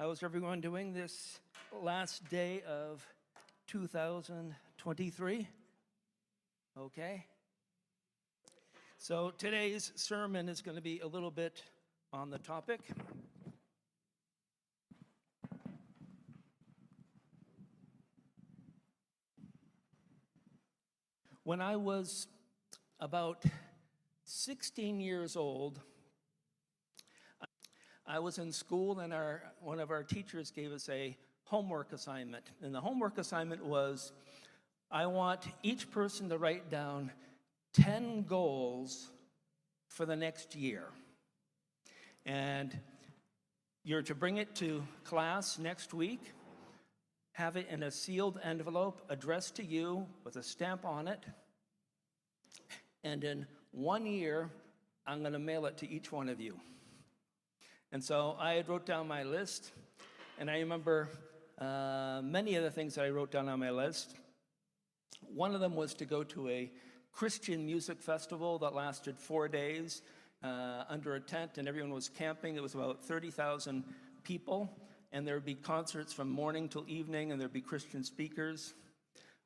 [0.00, 1.40] How's everyone doing this
[1.82, 3.04] last day of
[3.66, 5.48] 2023?
[6.78, 7.26] Okay.
[8.96, 11.64] So today's sermon is going to be a little bit
[12.12, 12.78] on the topic.
[21.42, 22.28] When I was
[23.00, 23.42] about
[24.26, 25.80] 16 years old,
[28.08, 31.14] I was in school and our, one of our teachers gave us a
[31.44, 32.44] homework assignment.
[32.62, 34.12] And the homework assignment was
[34.90, 37.12] I want each person to write down
[37.74, 39.10] 10 goals
[39.88, 40.84] for the next year.
[42.24, 42.78] And
[43.84, 46.32] you're to bring it to class next week,
[47.32, 51.24] have it in a sealed envelope addressed to you with a stamp on it.
[53.04, 54.48] And in one year,
[55.06, 56.58] I'm going to mail it to each one of you.
[57.90, 59.72] And so I had wrote down my list,
[60.38, 61.08] and I remember
[61.58, 64.14] uh, many of the things that I wrote down on my list.
[65.22, 66.70] One of them was to go to a
[67.12, 70.02] Christian music festival that lasted four days
[70.44, 72.56] uh, under a tent, and everyone was camping.
[72.56, 73.82] It was about 30,000
[74.22, 74.70] people,
[75.10, 78.74] and there would be concerts from morning till evening, and there'd be Christian speakers.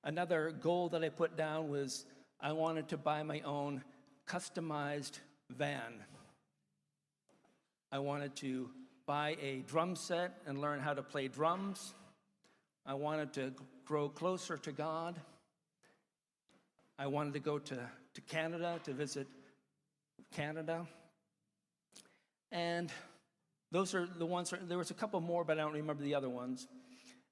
[0.02, 2.06] Another goal that I put down was
[2.40, 3.84] I wanted to buy my own
[4.26, 6.02] customized van.
[7.92, 8.70] I wanted to
[9.04, 11.92] buy a drum set and learn how to play drums.
[12.86, 13.52] I wanted to
[13.84, 15.20] grow closer to God.
[16.98, 17.74] I wanted to go to,
[18.14, 19.26] to Canada to visit
[20.34, 20.86] Canada.
[22.50, 22.90] And
[23.70, 26.30] those are the ones, there was a couple more, but I don't remember the other
[26.30, 26.66] ones.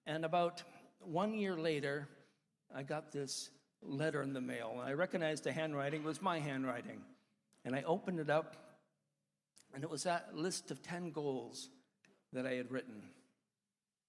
[0.06, 0.62] And about
[0.98, 2.06] one year later,
[2.74, 3.48] I got this
[3.82, 4.82] letter in the mail.
[4.84, 7.00] I recognized the handwriting, it was my handwriting.
[7.64, 8.56] And I opened it up,
[9.74, 11.68] and it was that list of 10 goals
[12.32, 13.02] that I had written.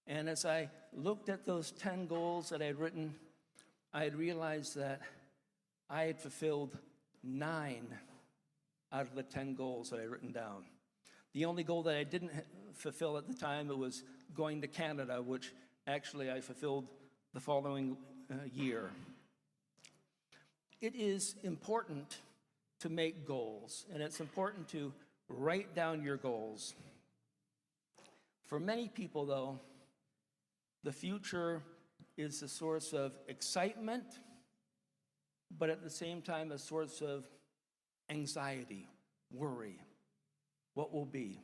[0.08, 3.16] And as I looked at those 10 goals that I had written,
[3.94, 5.02] I had realized that
[5.90, 6.78] I had fulfilled
[7.24, 7.88] nine
[8.92, 10.64] out of the 10 goals that I had written down.
[11.34, 12.32] The only goal that I didn't
[12.74, 14.04] fulfill at the time it was
[14.36, 15.54] going to Canada, which
[15.88, 16.88] actually I fulfilled
[17.34, 17.98] the following
[18.30, 18.90] uh, year.
[20.82, 22.18] It is important
[22.80, 24.92] to make goals, and it's important to
[25.32, 26.74] write down your goals.
[28.46, 29.60] For many people, though,
[30.84, 31.62] the future
[32.18, 34.04] is a source of excitement,
[35.58, 37.26] but at the same time, a source of
[38.10, 38.88] anxiety,
[39.32, 39.80] worry.
[40.74, 41.40] What will be?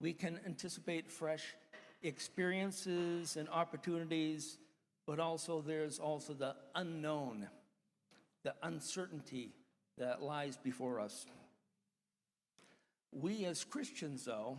[0.00, 1.54] We can anticipate fresh
[2.02, 4.58] experiences and opportunities,
[5.06, 7.48] but also there's also the unknown,
[8.42, 9.52] the uncertainty
[9.98, 11.26] that lies before us.
[13.14, 14.58] We as Christians, though,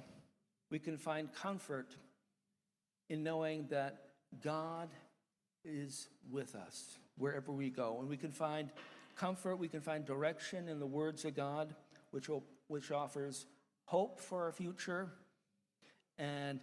[0.72, 1.96] we can find comfort
[3.10, 3.98] in knowing that
[4.44, 4.90] God
[5.64, 7.98] is with us wherever we go.
[8.00, 8.70] And we can find
[9.16, 11.76] comfort, we can find direction in the words of God,
[12.12, 13.46] which, will, which offers
[13.86, 15.10] hope for our future
[16.18, 16.60] and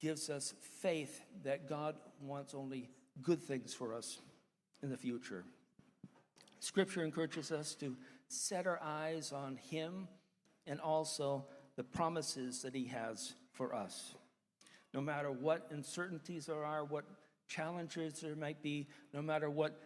[0.00, 2.90] gives us faith that God wants only
[3.22, 4.18] good things for us
[4.82, 5.44] in the future.
[6.60, 7.96] Scripture encourages us to
[8.28, 10.08] set our eyes on Him
[10.66, 11.44] and also
[11.76, 14.14] the promises that He has for us.
[14.92, 17.04] No matter what uncertainties there are, what
[17.48, 19.80] challenges there might be, no matter what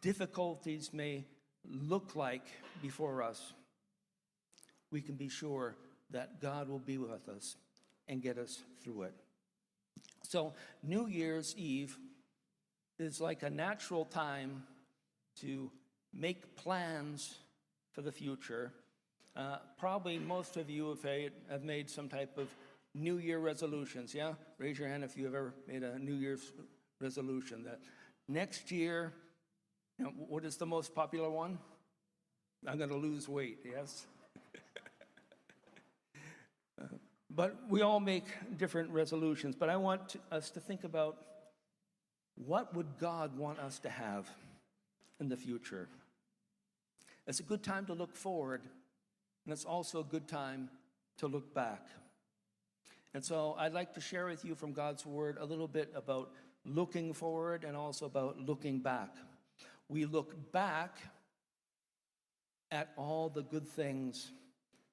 [0.00, 1.24] difficulties may
[1.66, 2.46] look like
[2.82, 3.52] before us,
[4.90, 5.76] we can be sure
[6.10, 7.56] that God will be with us
[8.06, 9.14] and get us through it.
[10.22, 11.96] So, New Year's Eve
[12.98, 14.64] is like a natural time
[15.40, 15.70] to
[16.12, 17.38] make plans
[17.92, 18.72] for the future.
[19.36, 21.04] Uh, probably most of you have,
[21.50, 22.48] have made some type of
[22.94, 24.34] New Year resolutions, yeah?
[24.58, 26.52] Raise your hand if you have ever made a New Year's
[27.00, 27.80] resolution that
[28.28, 29.12] next year,
[29.98, 31.58] you know, what is the most popular one?
[32.66, 34.06] I'm going to lose weight, yes?
[36.80, 36.86] uh,
[37.28, 38.26] but we all make
[38.56, 39.56] different resolutions.
[39.56, 41.18] But I want us to think about
[42.36, 44.30] what would God want us to have
[45.20, 45.88] in the future?
[47.26, 48.62] It's a good time to look forward,
[49.44, 50.70] and it's also a good time
[51.18, 51.86] to look back.
[53.12, 56.32] And so I'd like to share with you from God's Word a little bit about
[56.64, 59.14] looking forward and also about looking back.
[59.88, 60.98] We look back
[62.70, 64.32] at all the good things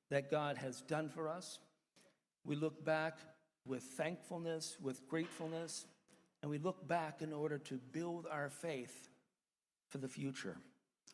[0.10, 1.60] that God has done for us.
[2.46, 3.18] We look back
[3.66, 5.86] with thankfulness, with gratefulness,
[6.42, 9.10] and we look back in order to build our faith
[9.90, 10.58] for the future.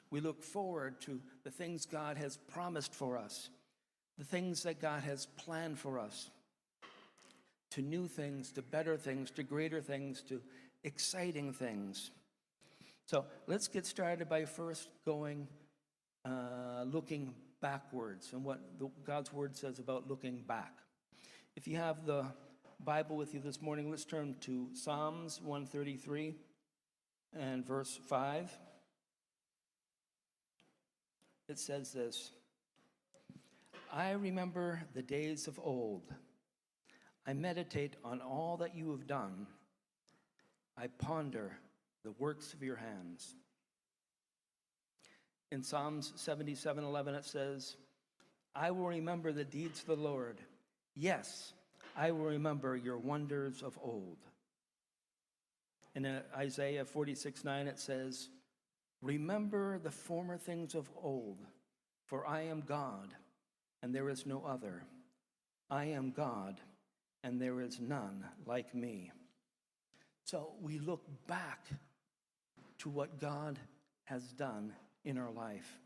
[0.10, 3.50] We look forward to the things God has promised for us,
[4.18, 6.30] the things that God has planned for us.
[7.72, 10.42] to new things, to better things, to greater things, to
[10.84, 12.12] exciting things.
[13.06, 15.48] So let's get started by first going,
[16.26, 20.74] uh, looking backwards and what the, God's word says about looking back.
[21.56, 22.26] If you have the
[22.80, 26.36] Bible with you this morning, let's turn to Psalms 133
[27.38, 28.52] and verse 5.
[31.50, 32.32] It says this
[33.92, 36.04] I remember the days of old.
[37.26, 39.48] I meditate on all that you have done.
[40.78, 41.58] I ponder
[42.04, 43.36] the works of your hands.
[45.52, 47.78] In Psalms 77 11, it says,
[48.56, 50.40] I will remember the deeds of the Lord.
[50.96, 51.54] Yes,
[51.96, 54.18] I will remember your wonders of old.
[55.96, 58.30] And in Isaiah 46 9, it says,
[59.02, 61.40] Remember the former things of old,
[62.06, 63.14] for I am God,
[63.82, 64.84] and there is no other.
[65.70, 66.60] I am God,
[67.24, 69.12] and there is none like me.
[70.24, 71.66] So we look back
[72.80, 73.60] to what God
[74.06, 74.74] has done
[75.06, 75.80] in our life.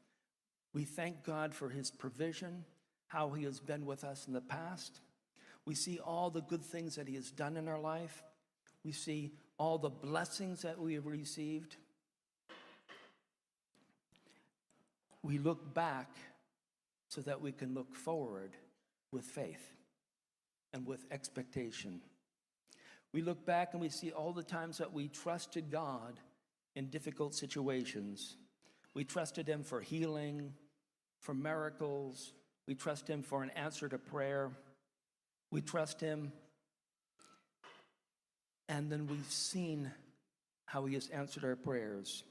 [0.73, 2.63] We thank God for his provision,
[3.07, 5.01] how he has been with us in the past.
[5.65, 8.23] We see all the good things that he has done in our life.
[8.83, 11.75] We see all the blessings that we have received.
[15.23, 16.09] We look back
[17.09, 18.55] so that we can look forward
[19.11, 19.73] with faith
[20.73, 22.01] and with expectation.
[23.13, 26.19] We look back and we see all the times that we trusted God
[26.75, 28.37] in difficult situations.
[28.93, 30.53] We trusted Him for healing,
[31.19, 32.33] for miracles.
[32.67, 34.51] We trust Him for an answer to prayer.
[35.51, 36.31] We trust Him.
[38.69, 39.91] And then we've seen
[40.65, 42.23] how He has answered our prayers.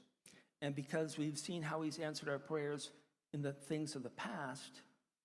[0.61, 2.91] And because we've seen how He's answered our prayers
[3.33, 4.81] in the things of the past,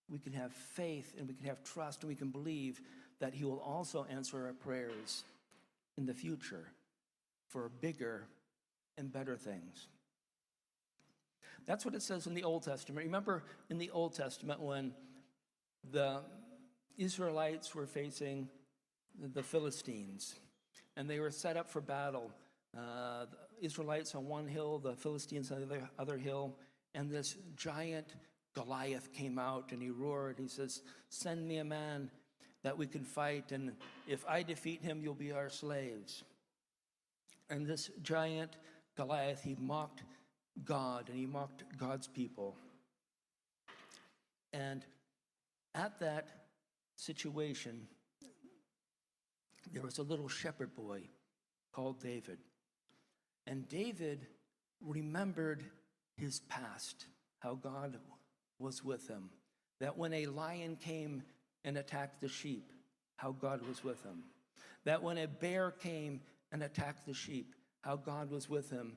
[0.08, 2.80] we can have faith and we can have trust and we can believe
[3.20, 5.24] that He will also answer our prayers
[5.98, 6.68] in the future
[7.48, 8.26] for bigger
[8.96, 9.88] and better things.
[11.66, 13.04] That's what it says in the Old Testament.
[13.04, 14.92] Remember in the Old Testament when
[15.90, 16.20] the
[16.96, 18.48] Israelites were facing
[19.20, 20.36] the Philistines
[20.96, 22.30] and they were set up for battle.
[22.76, 26.56] Uh, the Israelites on one hill, the Philistines on the other, other hill,
[26.94, 28.14] and this giant
[28.55, 30.38] Goliath came out and he roared.
[30.38, 32.11] He says, Send me a man
[32.62, 33.73] that we can fight, and
[34.06, 36.25] if I defeat him, you'll be our slaves.
[37.49, 38.56] And this giant
[38.96, 40.02] Goliath, he mocked
[40.64, 42.56] God and he mocked God's people.
[44.52, 44.84] And
[45.75, 46.28] at that
[46.96, 47.87] situation,
[49.73, 51.02] there was a little shepherd boy
[51.73, 52.38] called David.
[53.46, 54.26] And David
[54.81, 55.64] remembered
[56.16, 57.06] his past,
[57.40, 57.98] how God
[58.58, 59.31] was with him.
[59.81, 61.22] That when a lion came
[61.64, 62.72] and attacked the sheep,
[63.16, 64.25] how God was with him.
[64.84, 66.20] That when a bear came
[66.52, 68.96] and attacked the sheep, how God was with him,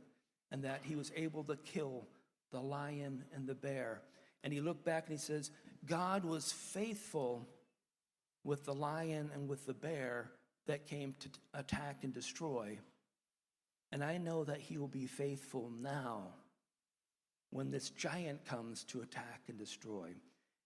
[0.51, 2.07] and that he was able to kill
[2.51, 4.01] the lion and the bear.
[4.43, 5.51] And he looked back and he says,
[5.85, 7.47] God was faithful
[8.43, 10.31] with the lion and with the bear
[10.67, 12.77] that came to attack and destroy.
[13.91, 16.33] And I know that he will be faithful now
[17.49, 20.09] when this giant comes to attack and destroy.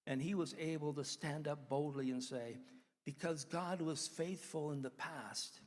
[0.06, 2.58] And he was able to stand up boldly and say,
[3.06, 5.62] Because God was faithful in the past,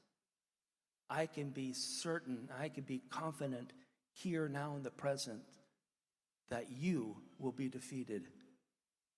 [1.09, 3.73] I can be certain, I can be confident
[4.12, 5.42] here now in the present
[6.50, 8.28] that you will be defeated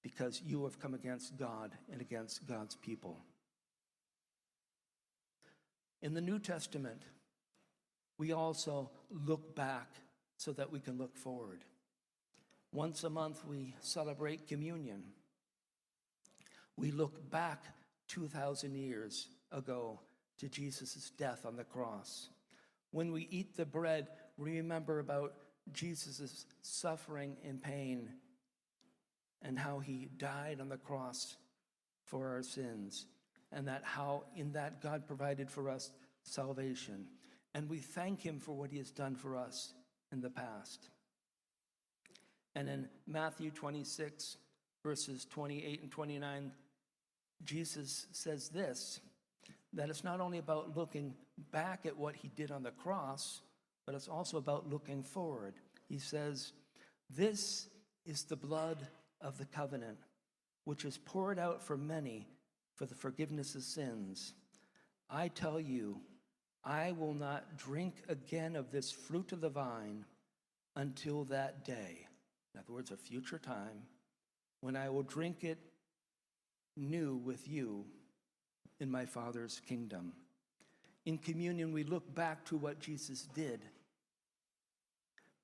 [0.03, 3.19] because you have come against God and against God's people.
[6.01, 7.03] In the New Testament,
[8.19, 9.89] we also look back
[10.37, 11.65] so that we can look forward.
[12.73, 15.03] Once a month, we celebrate communion.
[16.77, 17.65] We look back
[18.09, 20.01] 2,000 years ago
[20.39, 22.29] to Jesus' death on the cross.
[22.91, 25.35] When we eat the bread, we remember about
[25.73, 28.11] Jesus' suffering and pain
[29.43, 31.37] and how he died on the cross
[32.05, 33.07] for our sins,
[33.53, 35.91] and that how in that God provided for us
[36.23, 37.07] salvation.
[37.59, 39.73] And we thank him for what he has done for us
[40.13, 40.91] in the past.
[42.55, 44.37] And in Matthew 26,
[44.85, 46.53] verses 28 and 29,
[47.43, 49.01] Jesus says this
[49.73, 51.15] that it's not only about looking
[51.51, 53.41] back at what he did on the cross,
[53.87, 55.55] but it's also about looking forward.
[55.89, 56.53] He says,
[57.11, 57.67] This
[58.07, 58.87] is the blood
[59.21, 59.99] of the covenant,
[60.65, 62.29] which is poured out for many
[62.77, 64.33] for the forgiveness of sins.
[65.11, 66.01] I tell you,
[66.69, 70.05] I will not drink again of this fruit of the vine
[70.77, 72.07] until that day.
[72.55, 73.85] In other words, a future time
[74.61, 75.59] when I will drink it
[76.77, 77.87] new with you
[78.81, 80.13] in my Father's kingdom.
[81.07, 83.65] In communion, we look back to what Jesus did,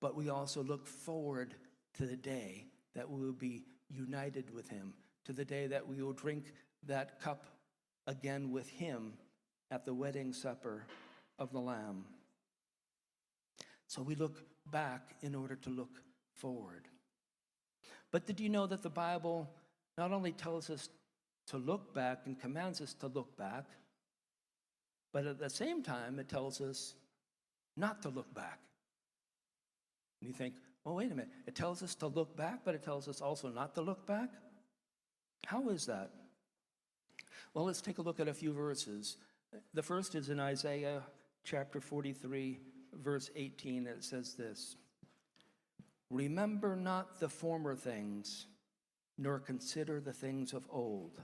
[0.02, 1.54] but we also look forward
[1.94, 4.92] to the day that we will be united with him,
[5.24, 6.52] to the day that we will drink
[6.86, 7.46] that cup
[8.06, 9.14] again with him
[9.70, 10.84] at the wedding supper
[11.38, 12.04] of the Lamb.
[13.86, 16.02] So we look back in order to look
[16.34, 16.88] forward.
[18.10, 19.50] But did you know that the Bible
[19.98, 20.88] not only tells us
[21.48, 23.64] to look back and commands us to look back,
[25.12, 26.94] but at the same time, it tells us
[27.76, 28.58] not to look back.
[30.20, 31.30] And you think, well, wait a minute.
[31.46, 34.30] It tells us to look back, but it tells us also not to look back?
[35.46, 36.10] How is that?
[37.52, 39.16] Well, let's take a look at a few verses.
[39.72, 41.02] The first is in Isaiah
[41.44, 42.58] chapter 43,
[43.02, 43.86] verse 18.
[43.86, 44.76] It says this
[46.10, 48.46] Remember not the former things,
[49.18, 51.20] nor consider the things of old.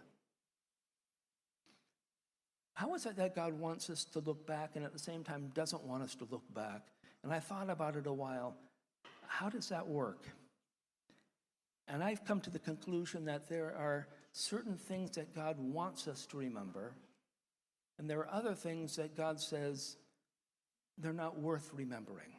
[2.75, 5.51] How is it that God wants us to look back and at the same time
[5.55, 6.87] doesn't want us to look back?
[7.23, 8.57] And I thought about it a while.
[9.27, 10.27] How does that work?
[11.87, 16.25] And I've come to the conclusion that there are certain things that God wants us
[16.27, 16.95] to remember,
[17.99, 19.97] and there are other things that God says
[21.01, 22.33] they're not worth remembering.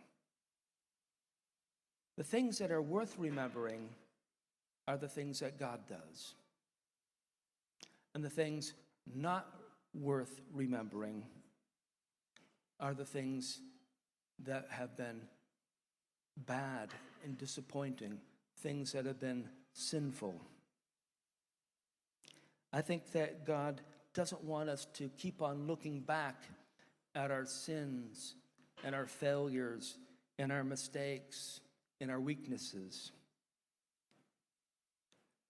[2.18, 3.90] The things that are worth remembering
[4.88, 6.36] are the things that God does.
[8.14, 8.74] And the things
[9.16, 9.48] not
[9.94, 11.24] worth remembering
[12.80, 13.60] are the things
[14.44, 15.22] that have been
[16.46, 16.90] bad
[17.24, 18.20] and disappointing,
[18.58, 20.36] things that have been sinful.
[22.74, 23.82] I think that God
[24.14, 26.44] doesn't want us to keep on looking back
[27.16, 28.36] at our sins
[28.84, 29.96] and our failures
[30.38, 31.60] and our mistakes
[32.00, 33.12] and our weaknesses.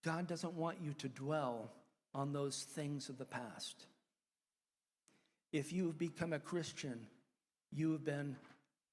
[0.04, 1.70] God doesn't want you to dwell
[2.14, 3.86] on those things of the past.
[5.52, 7.06] If you've become a Christian,
[7.70, 8.36] you have been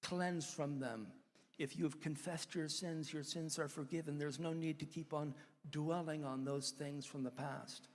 [0.03, 1.07] cleansed from them.
[1.57, 4.17] If you have confessed your sins, your sins are forgiven.
[4.17, 5.33] There's no need to keep on
[5.71, 7.87] dwelling on those things from the past.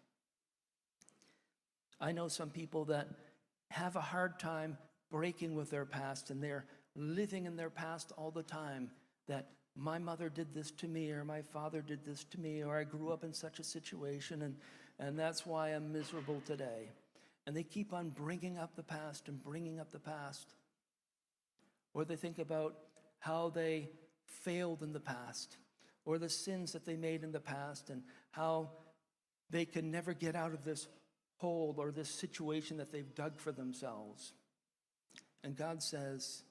[2.01, 3.09] I know some people that
[3.71, 4.77] have a hard time
[5.15, 6.65] breaking with their past and they're
[6.97, 8.91] living in their past all the time
[9.29, 12.77] that my mother did this to me or my father did this to me or
[12.77, 14.57] I grew up in such a situation and,
[14.99, 16.91] and that's why I'm miserable today.
[17.47, 20.57] And they keep on bringing up the past and bringing up the past.
[21.93, 22.75] Or they think about
[23.21, 23.91] how they
[24.27, 25.59] failed in the past
[26.05, 28.03] or the sins that they made in the past and
[28.33, 28.71] how
[29.49, 30.89] they can never get out of this
[31.37, 34.33] hole or this situation that they've dug for themselves.
[35.45, 36.43] And God says,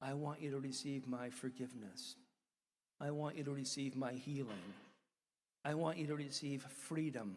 [0.00, 2.16] I want you to receive my forgiveness.
[3.00, 4.74] I want you to receive my healing.
[5.64, 7.36] I want you to receive freedom.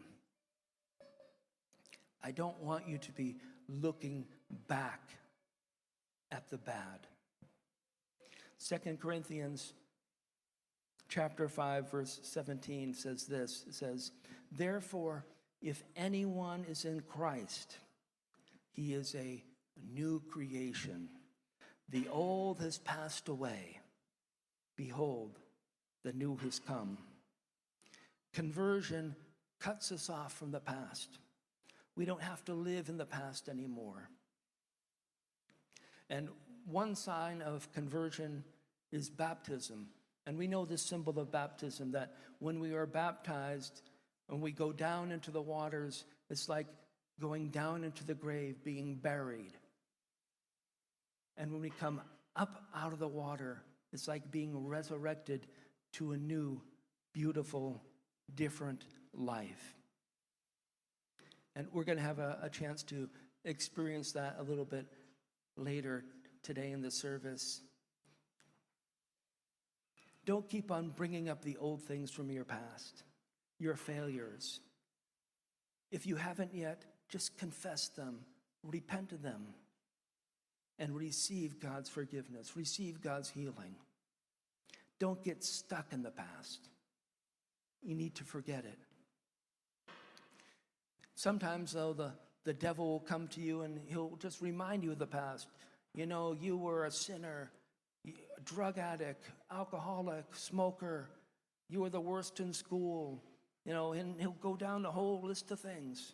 [2.22, 4.26] I don't want you to be looking
[4.68, 5.00] back
[6.30, 7.06] at the bad.
[8.58, 9.72] Second Corinthians
[11.08, 13.64] chapter 5 verse 17 says this.
[13.66, 14.12] It says,
[14.52, 15.24] "Therefore,
[15.60, 17.78] if anyone is in Christ,
[18.70, 19.42] he is a
[19.90, 21.08] new creation.
[21.88, 23.80] The old has passed away.
[24.76, 25.38] Behold,
[26.02, 26.98] the new has come."
[28.32, 29.14] Conversion
[29.58, 31.18] cuts us off from the past.
[31.94, 34.08] We don't have to live in the past anymore.
[36.08, 36.30] And
[36.64, 38.44] one sign of conversion
[38.90, 39.92] is baptism.
[40.26, 43.82] And we know this symbol of baptism that when we are baptized,
[44.28, 46.66] when we go down into the waters, it's like
[47.20, 49.58] going down into the grave, being buried.
[51.36, 52.00] And when we come
[52.36, 53.62] up out of the water,
[53.92, 55.46] it's like being resurrected
[55.92, 56.60] to a new,
[57.12, 57.82] beautiful,
[58.34, 59.74] different life.
[61.54, 63.08] And we're going to have a, a chance to
[63.44, 64.86] experience that a little bit
[65.56, 66.04] later
[66.42, 67.60] today in the service.
[70.24, 73.02] Don't keep on bringing up the old things from your past,
[73.58, 74.60] your failures.
[75.90, 78.20] If you haven't yet, just confess them,
[78.62, 79.48] repent of them,
[80.78, 83.76] and receive God's forgiveness, receive God's healing.
[84.98, 86.68] Don't get stuck in the past.
[87.82, 88.78] You need to forget it.
[91.14, 92.12] Sometimes, though, the,
[92.44, 95.46] the devil will come to you and he'll just remind you of the past.
[95.94, 97.50] You know, you were a sinner,
[98.44, 101.08] drug addict, alcoholic, smoker.
[101.68, 103.22] You were the worst in school.
[103.64, 106.12] You know, and he'll go down the whole list of things.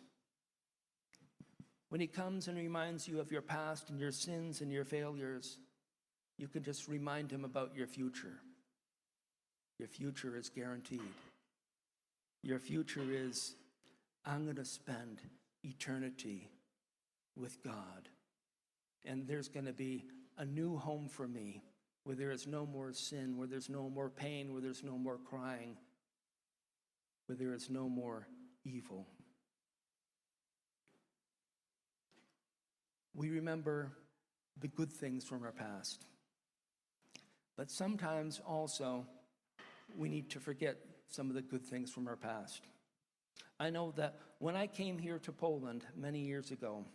[1.89, 5.57] When he comes and reminds you of your past and your sins and your failures,
[6.37, 8.39] you can just remind him about your future.
[9.79, 11.01] Your future is guaranteed.
[12.43, 13.55] Your future is
[14.25, 15.21] I'm going to spend
[15.63, 16.49] eternity
[17.35, 18.09] with God.
[19.05, 20.05] And there's going to be
[20.37, 21.63] a new home for me
[22.03, 25.17] where there is no more sin, where there's no more pain, where there's no more
[25.17, 25.77] crying,
[27.25, 28.27] where there is no more
[28.63, 29.07] evil.
[33.13, 33.91] We remember
[34.59, 36.05] the good things from our past.
[37.57, 39.05] But sometimes also,
[39.97, 40.77] we need to forget
[41.09, 42.61] some of the good things from our past.
[43.59, 46.85] I know that when I came here to Poland many years ago,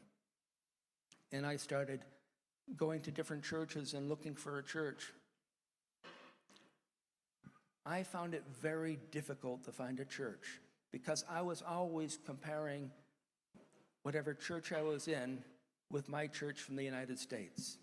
[1.32, 2.00] and I started
[2.76, 5.12] going to different churches and looking for a church,
[7.84, 12.90] I found it very difficult to find a church because I was always comparing
[14.02, 15.44] whatever church I was in
[15.90, 17.78] with my church from the United States.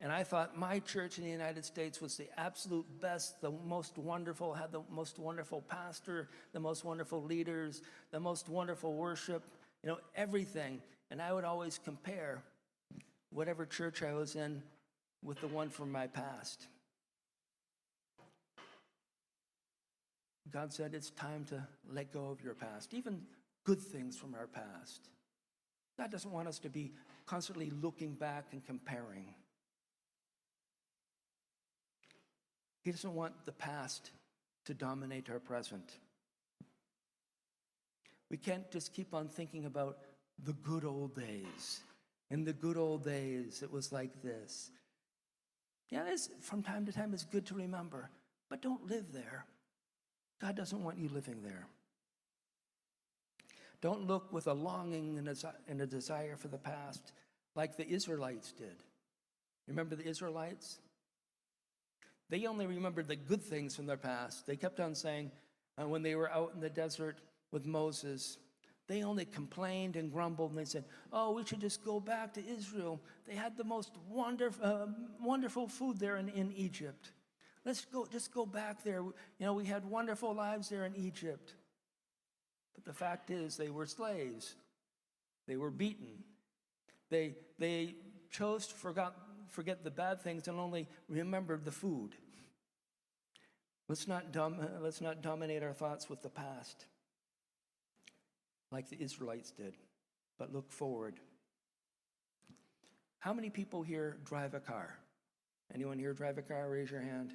[0.00, 3.96] And I thought my church in the United States was the absolute best, the most
[3.96, 9.44] wonderful, had the most wonderful pastor, the most wonderful leaders, the most wonderful worship,
[9.82, 10.82] you know, everything.
[11.12, 12.42] And I would always compare
[13.30, 14.62] whatever church I was in
[15.22, 16.66] with the one from my past.
[20.50, 23.22] God said it's time to let go of your past, even
[23.64, 25.08] good things from our past.
[25.98, 26.92] God doesn't want us to be
[27.26, 29.34] constantly looking back and comparing.
[32.82, 34.10] He doesn't want the past
[34.64, 35.98] to dominate our present.
[38.30, 39.98] We can't just keep on thinking about
[40.42, 41.80] the good old days.
[42.30, 44.70] In the good old days, it was like this.
[45.90, 46.04] Yeah,
[46.40, 48.08] from time to time, it's good to remember,
[48.48, 49.44] but don't live there.
[50.40, 51.66] God doesn't want you living there.
[53.82, 57.12] Don't look with a longing and a, desire for the past
[57.56, 58.76] like the Israelites did.
[59.66, 60.78] Remember the Israelites?
[62.30, 64.46] They only remembered the good things from their past.
[64.46, 65.32] They kept on saying,
[65.76, 67.18] uh, when they were out in the desert
[67.50, 68.38] with Moses,
[68.86, 72.46] they only complained and grumbled and they said, Oh, we should just go back to
[72.46, 73.00] Israel.
[73.26, 74.86] They had the most wonderful, uh,
[75.20, 77.10] wonderful food there in, in Egypt.
[77.64, 79.02] Let's go, just go back there.
[79.02, 81.54] You know, we had wonderful lives there in Egypt.
[82.74, 84.54] But the fact is, they were slaves.
[85.46, 86.24] They were beaten.
[87.10, 87.94] They, they
[88.30, 89.12] chose to forget,
[89.48, 92.16] forget the bad things and only remembered the food.
[93.88, 96.86] Let's not, dom- let's not dominate our thoughts with the past
[98.72, 99.74] like the Israelites did,
[100.38, 101.20] but look forward.
[103.18, 104.98] How many people here drive a car?
[105.72, 106.68] Anyone here drive a car?
[106.68, 107.32] Raise your hand.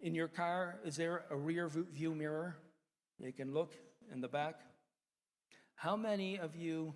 [0.00, 2.56] In your car, is there a rear view mirror?
[3.18, 3.74] You can look
[4.12, 4.60] in the back.
[5.74, 6.94] How many of you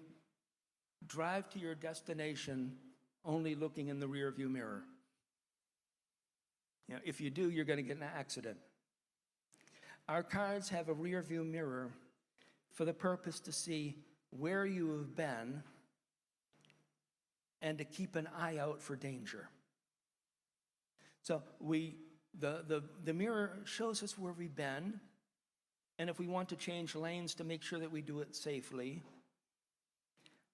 [1.06, 2.76] drive to your destination
[3.24, 4.82] only looking in the rear view mirror?
[6.88, 8.56] You know, if you do, you're going to get in an accident.
[10.08, 11.90] Our cars have a rear view mirror
[12.72, 13.96] for the purpose to see
[14.30, 15.62] where you have been
[17.60, 19.48] and to keep an eye out for danger.
[21.22, 21.96] So we
[22.38, 25.00] the, the, the mirror shows us where we've been,
[25.98, 29.02] and if we want to change lanes to make sure that we do it safely,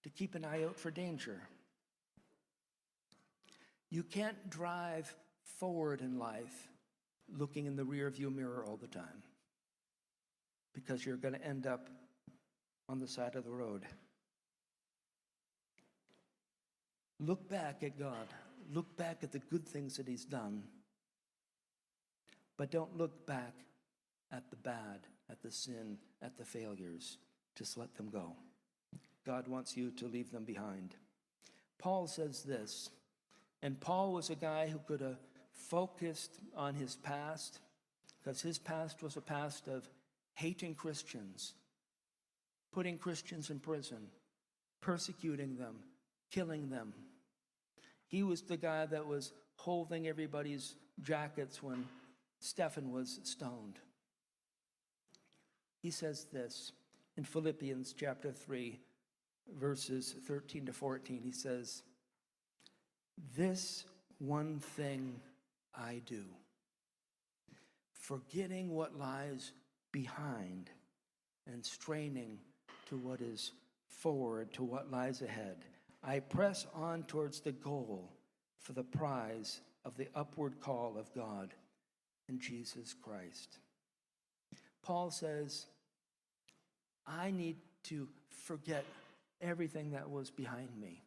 [0.03, 1.41] to keep an eye out for danger.
[3.91, 5.15] You can't drive
[5.59, 6.69] forward in life
[7.39, 9.23] looking in the rear view mirror all the time
[10.75, 11.89] because you're going to end up
[12.89, 13.83] on the side of the road.
[17.21, 18.27] Look back at God.
[18.73, 20.65] Look back at the good things that He's done.
[22.57, 23.55] But don't look back
[24.33, 27.19] at the bad, at the sin, at the failures.
[27.57, 28.37] Just let them go.
[29.25, 30.97] God wants you to leave them behind.
[31.79, 32.91] Paul says this,
[33.63, 35.19] and Paul was a guy who could have
[35.51, 37.61] focused on his past
[38.23, 39.89] because his past was a past of
[40.35, 41.55] hating Christians,
[42.73, 44.09] putting Christians in prison,
[44.81, 45.77] persecuting them,
[46.31, 46.93] killing them.
[48.07, 51.87] He was the guy that was holding everybody's jackets when
[52.41, 53.79] Stephen was stoned.
[55.85, 56.73] He says this
[57.19, 58.81] in Philippians chapter 3,
[59.55, 61.21] verses 13 to 14.
[61.23, 61.83] He says,
[63.37, 63.85] This
[64.17, 65.21] one thing
[65.75, 66.23] I do,
[67.93, 69.53] forgetting what lies
[69.93, 70.71] behind
[71.47, 72.39] and straining
[72.89, 73.53] to what is
[73.87, 75.67] forward, to what lies ahead.
[76.03, 78.11] I press on towards the goal
[78.59, 81.53] for the prize of the upward call of God
[82.31, 83.59] in Jesus Christ.
[84.83, 85.67] Paul says,
[87.07, 88.85] I need to forget
[89.41, 91.03] everything that was behind me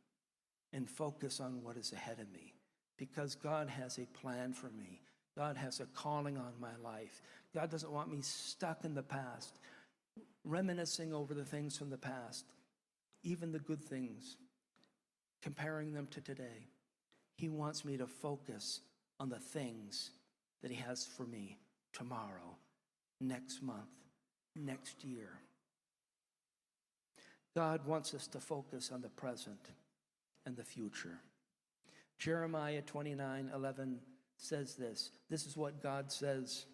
[0.74, 2.54] and focus on what is ahead of me
[2.98, 5.02] because God has a plan for me.
[5.38, 7.22] God has a calling on my life.
[7.54, 9.60] God doesn't want me stuck in the past,
[10.44, 12.46] reminiscing over the things from the past,
[13.24, 14.38] even the good things,
[15.42, 16.68] comparing them to today.
[17.36, 18.82] He wants me to focus
[19.20, 20.10] on the things
[20.62, 21.60] that He has for me
[21.94, 22.58] tomorrow,
[23.22, 23.90] next month,
[24.56, 25.30] next year.
[27.58, 29.72] God wants us to focus on the present
[30.46, 31.18] and the future.
[32.20, 33.98] Jeremiah 29 11
[34.38, 35.10] says this.
[35.28, 36.68] This is what God says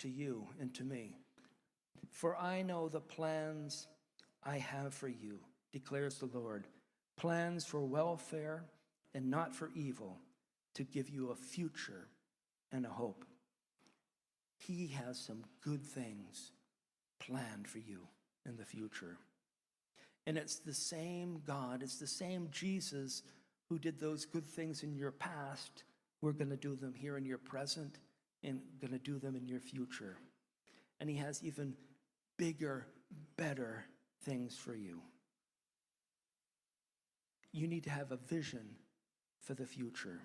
[0.00, 1.16] to you and to me.
[2.10, 3.86] For I know the plans
[4.44, 5.38] I have for you,
[5.72, 6.66] declares the Lord
[7.16, 8.64] plans for welfare
[9.14, 10.18] and not for evil,
[10.74, 12.08] to give you a future
[12.70, 13.24] and a hope.
[14.58, 16.52] He has some good things
[17.18, 18.00] planned for you
[18.44, 19.16] in the future.
[20.26, 23.22] And it's the same God, it's the same Jesus
[23.68, 25.84] who did those good things in your past.
[26.20, 27.98] We're going to do them here in your present
[28.44, 30.16] and going to do them in your future.
[31.00, 31.74] And He has even
[32.36, 32.86] bigger,
[33.36, 33.86] better
[34.24, 35.00] things for you.
[37.52, 38.76] You need to have a vision
[39.40, 40.20] for the future.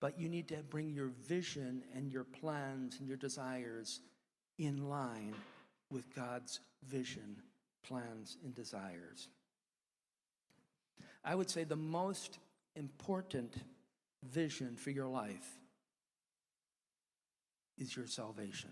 [0.00, 4.00] But you need to bring your vision and your plans and your desires
[4.58, 5.34] in line
[5.90, 7.36] with God's vision,
[7.82, 9.28] plans, and desires.
[11.24, 12.38] I would say the most
[12.76, 13.54] important
[14.22, 15.58] vision for your life
[17.78, 18.70] is your salvation.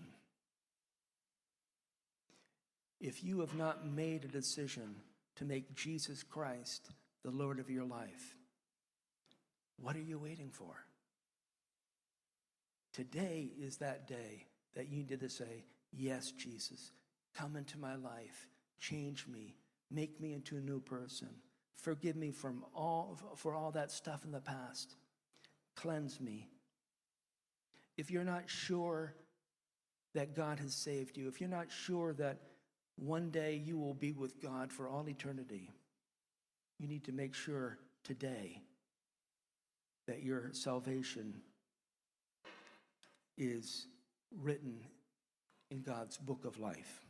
[2.99, 4.95] If you have not made a decision
[5.37, 6.89] to make Jesus Christ
[7.23, 8.35] the Lord of your life,
[9.77, 10.75] what are you waiting for?
[12.93, 14.45] Today is that day
[14.75, 16.91] that you need to say, Yes, Jesus,
[17.33, 18.48] come into my life,
[18.79, 19.55] change me,
[19.91, 21.29] make me into a new person.
[21.75, 24.95] Forgive me from all, for all that stuff in the past.
[25.75, 26.49] Cleanse me.
[27.97, 29.13] If you're not sure
[30.13, 32.39] that God has saved you, if you're not sure that
[32.95, 35.71] one day you will be with God for all eternity,
[36.79, 38.61] you need to make sure today
[40.07, 41.35] that your salvation
[43.37, 43.87] is
[44.41, 44.79] written
[45.71, 47.08] in God's book of life.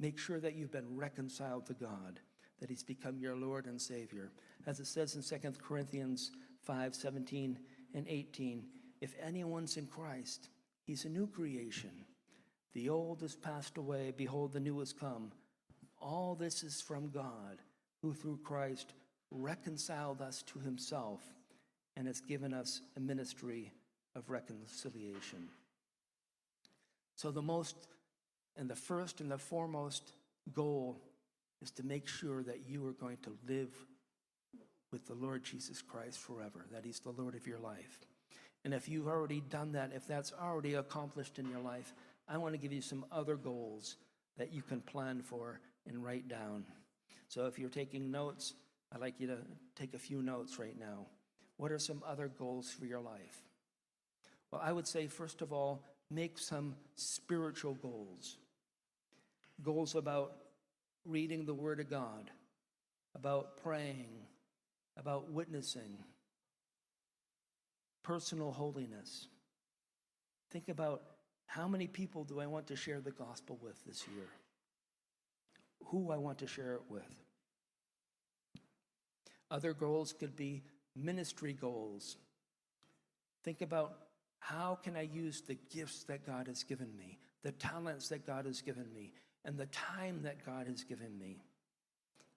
[0.00, 2.20] Make sure that you've been reconciled to God,
[2.58, 4.32] that He's become your Lord and Savior.
[4.66, 6.32] As it says in 2 Corinthians
[6.62, 7.58] 5 17
[7.94, 8.64] and 18,
[9.00, 10.48] if anyone's in Christ,
[10.84, 11.90] he's a new creation.
[12.72, 15.32] The old has passed away, behold, the new has come.
[16.00, 17.58] All this is from God,
[18.00, 18.94] who through Christ
[19.30, 21.20] reconciled us to Himself
[21.96, 23.72] and has given us a ministry
[24.14, 25.48] of reconciliation.
[27.16, 27.88] So, the most
[28.60, 30.12] and the first and the foremost
[30.52, 31.00] goal
[31.62, 33.74] is to make sure that you are going to live
[34.92, 38.00] with the Lord Jesus Christ forever, that He's the Lord of your life.
[38.64, 41.94] And if you've already done that, if that's already accomplished in your life,
[42.28, 43.96] I want to give you some other goals
[44.36, 46.64] that you can plan for and write down.
[47.28, 48.52] So if you're taking notes,
[48.92, 49.38] I'd like you to
[49.74, 51.06] take a few notes right now.
[51.56, 53.42] What are some other goals for your life?
[54.50, 58.36] Well, I would say, first of all, make some spiritual goals.
[59.62, 60.32] Goals about
[61.04, 62.30] reading the Word of God,
[63.14, 64.08] about praying,
[64.96, 65.98] about witnessing,
[68.02, 69.26] personal holiness.
[70.50, 71.02] Think about
[71.46, 74.28] how many people do I want to share the gospel with this year?
[75.86, 77.02] Who I want to share it with?
[79.50, 80.62] Other goals could be
[80.94, 82.16] ministry goals.
[83.42, 83.96] Think about
[84.38, 88.46] how can I use the gifts that God has given me, the talents that God
[88.46, 89.12] has given me,
[89.44, 91.42] and the time that God has given me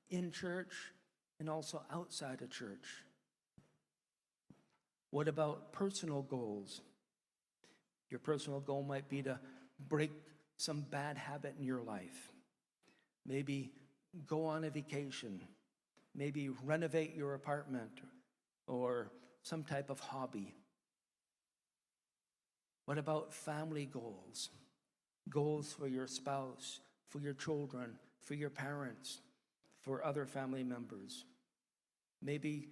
[0.10, 0.74] in church
[1.40, 3.04] and also outside of church?
[5.10, 6.82] What about personal goals?
[8.10, 9.40] Your personal goal might be to
[9.90, 10.12] break
[10.58, 12.32] some bad habit in your life.
[13.26, 13.72] Maybe
[14.28, 15.42] go on a vacation.
[16.16, 18.02] Maybe renovate your apartment
[18.68, 19.12] or
[19.42, 20.56] some type of hobby.
[22.86, 24.50] What about family goals?
[25.30, 26.82] Goals for your spouse,
[27.14, 27.92] for your children,
[28.24, 29.22] for your parents,
[29.82, 31.26] for other family members.
[32.24, 32.70] Maybe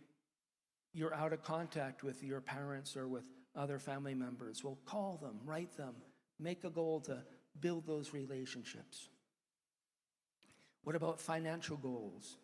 [0.94, 3.24] you're out of contact with your parents or with
[3.56, 4.64] other family members.
[4.64, 5.94] Well, call them, write them,
[6.40, 7.20] make a goal to
[7.60, 9.10] build those relationships.
[10.84, 12.38] What about financial goals?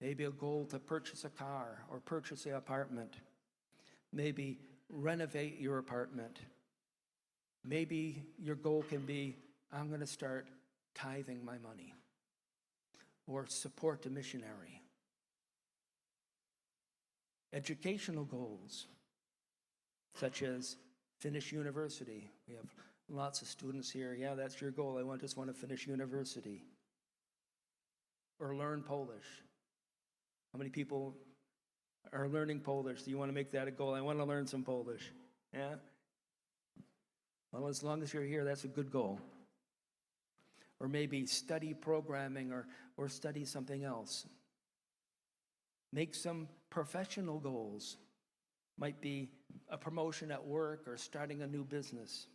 [0.00, 3.12] Maybe a goal to purchase a car or purchase an apartment.
[4.10, 6.38] Maybe renovate your apartment.
[7.62, 9.36] Maybe your goal can be
[9.72, 10.46] I'm going to start
[10.94, 11.94] tithing my money
[13.26, 14.82] or support a missionary.
[17.52, 18.86] Educational goals,
[20.14, 20.76] such as
[21.20, 22.30] finish university.
[22.48, 22.64] We have
[23.10, 25.00] Lots of students here, yeah, that's your goal.
[25.12, 26.62] I just want to finish university
[28.38, 29.24] or learn Polish.
[30.52, 31.16] How many people
[32.12, 33.02] are learning Polish?
[33.02, 33.94] Do you want to make that a goal?
[33.94, 35.10] I want to learn some Polish.
[35.54, 35.76] Yeah?
[37.50, 39.18] Well, as long as you're here, that's a good goal.
[40.80, 44.26] Or maybe study programming or, or study something else.
[45.92, 47.96] Make some professional goals.
[48.76, 49.28] Might be
[49.68, 52.26] a promotion at work or starting a new business.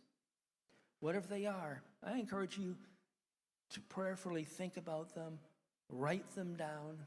[1.00, 2.76] Whatever they are, I encourage you
[3.70, 5.38] to prayerfully think about them,
[5.88, 6.98] write them down,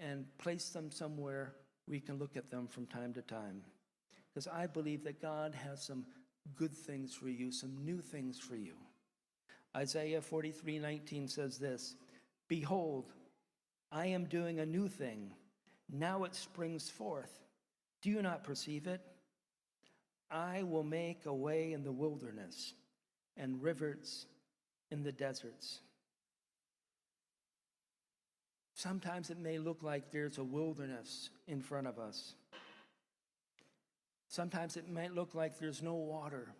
[0.00, 1.54] and place them somewhere
[1.88, 3.62] we can look at them from time to time.
[4.32, 6.04] Because I believe that God has some
[6.54, 8.74] good things for you, some new things for you.
[9.76, 11.96] Isaiah 43 19 says this
[12.48, 13.12] Behold,
[13.92, 15.32] I am doing a new thing.
[15.90, 17.40] Now it springs forth.
[18.02, 19.00] Do you not perceive it?
[20.30, 22.74] I will make a way in the wilderness
[23.36, 24.26] and rivers
[24.90, 25.80] in the deserts.
[28.74, 32.34] Sometimes it may look like there's a wilderness in front of us.
[34.36, 36.52] Sometimes it might look like there's no water.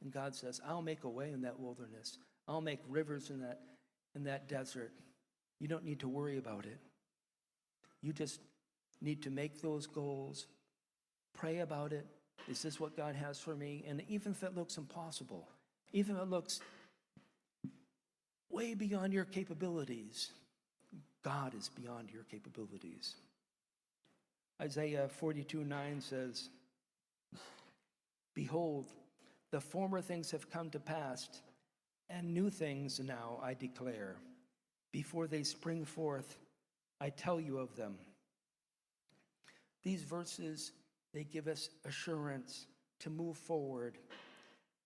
[0.00, 2.16] And God says, I'll make a way in that wilderness.
[2.46, 3.58] I'll make rivers in that,
[4.14, 4.92] in that desert.
[5.58, 6.78] You don't need to worry about it.
[8.02, 8.38] You just
[9.02, 10.46] need to make those goals,
[11.34, 12.06] pray about it.
[12.48, 13.84] Is this what God has for me?
[13.88, 15.48] And even if it looks impossible,
[15.92, 16.60] even if it looks
[18.48, 20.30] way beyond your capabilities,
[21.24, 23.16] God is beyond your capabilities.
[24.62, 26.50] Isaiah 42 9 says,
[28.38, 28.92] Behold,
[29.50, 31.28] the former things have come to pass,
[32.08, 34.14] and new things now I declare.
[34.92, 36.38] Before they spring forth,
[37.00, 37.96] I tell you of them.
[39.82, 40.70] These verses,
[41.12, 42.68] they give us assurance
[43.00, 43.98] to move forward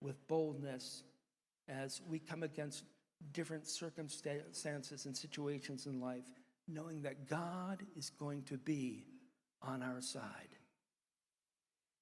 [0.01, 1.03] with boldness
[1.69, 2.85] as we come against
[3.35, 6.25] different circumstances and situations in life,
[6.67, 9.05] knowing that God is going to be
[9.61, 10.57] on our side.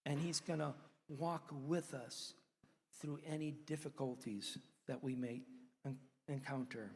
[0.07, 0.75] And He's going to
[1.19, 2.35] walk with us
[3.01, 5.43] through any difficulties that we may
[6.29, 6.93] encounter.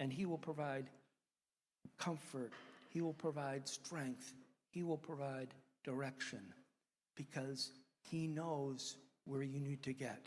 [0.00, 0.90] And He will provide
[1.98, 2.52] comfort,
[2.90, 4.32] He will provide strength,
[4.70, 5.48] He will provide
[5.84, 6.40] direction
[7.16, 7.70] because
[8.02, 10.26] He knows where you need to get.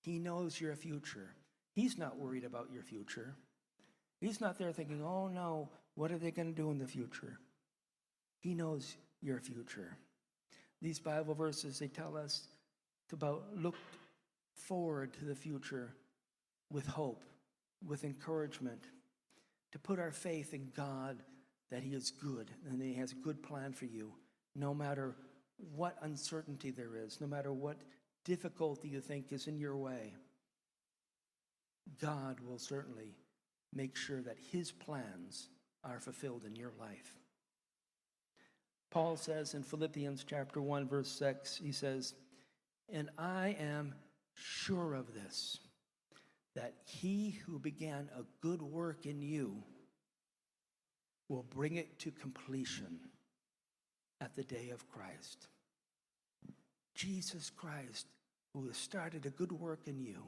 [0.00, 1.30] He knows your future.
[1.74, 3.34] He's not worried about your future.
[4.20, 7.38] He's not there thinking, oh no, what are they going to do in the future?
[8.40, 9.96] He knows your future.
[10.84, 12.42] These Bible verses, they tell us
[13.08, 13.74] to about look
[14.52, 15.94] forward to the future
[16.70, 17.24] with hope,
[17.86, 18.82] with encouragement,
[19.72, 21.22] to put our faith in God
[21.70, 24.12] that He is good and that He has a good plan for you,
[24.54, 25.16] no matter
[25.74, 27.78] what uncertainty there is, no matter what
[28.26, 30.12] difficulty you think is in your way.
[31.98, 33.16] God will certainly
[33.72, 35.48] make sure that His plans
[35.82, 37.23] are fulfilled in your life.
[38.94, 42.14] Paul says in Philippians chapter 1 verse 6 he says
[42.92, 43.92] and I am
[44.34, 45.58] sure of this
[46.54, 49.56] that he who began a good work in you
[51.28, 53.00] will bring it to completion
[54.20, 55.48] at the day of Christ.
[56.94, 58.06] Jesus Christ,
[58.52, 60.22] who has started a good work in you,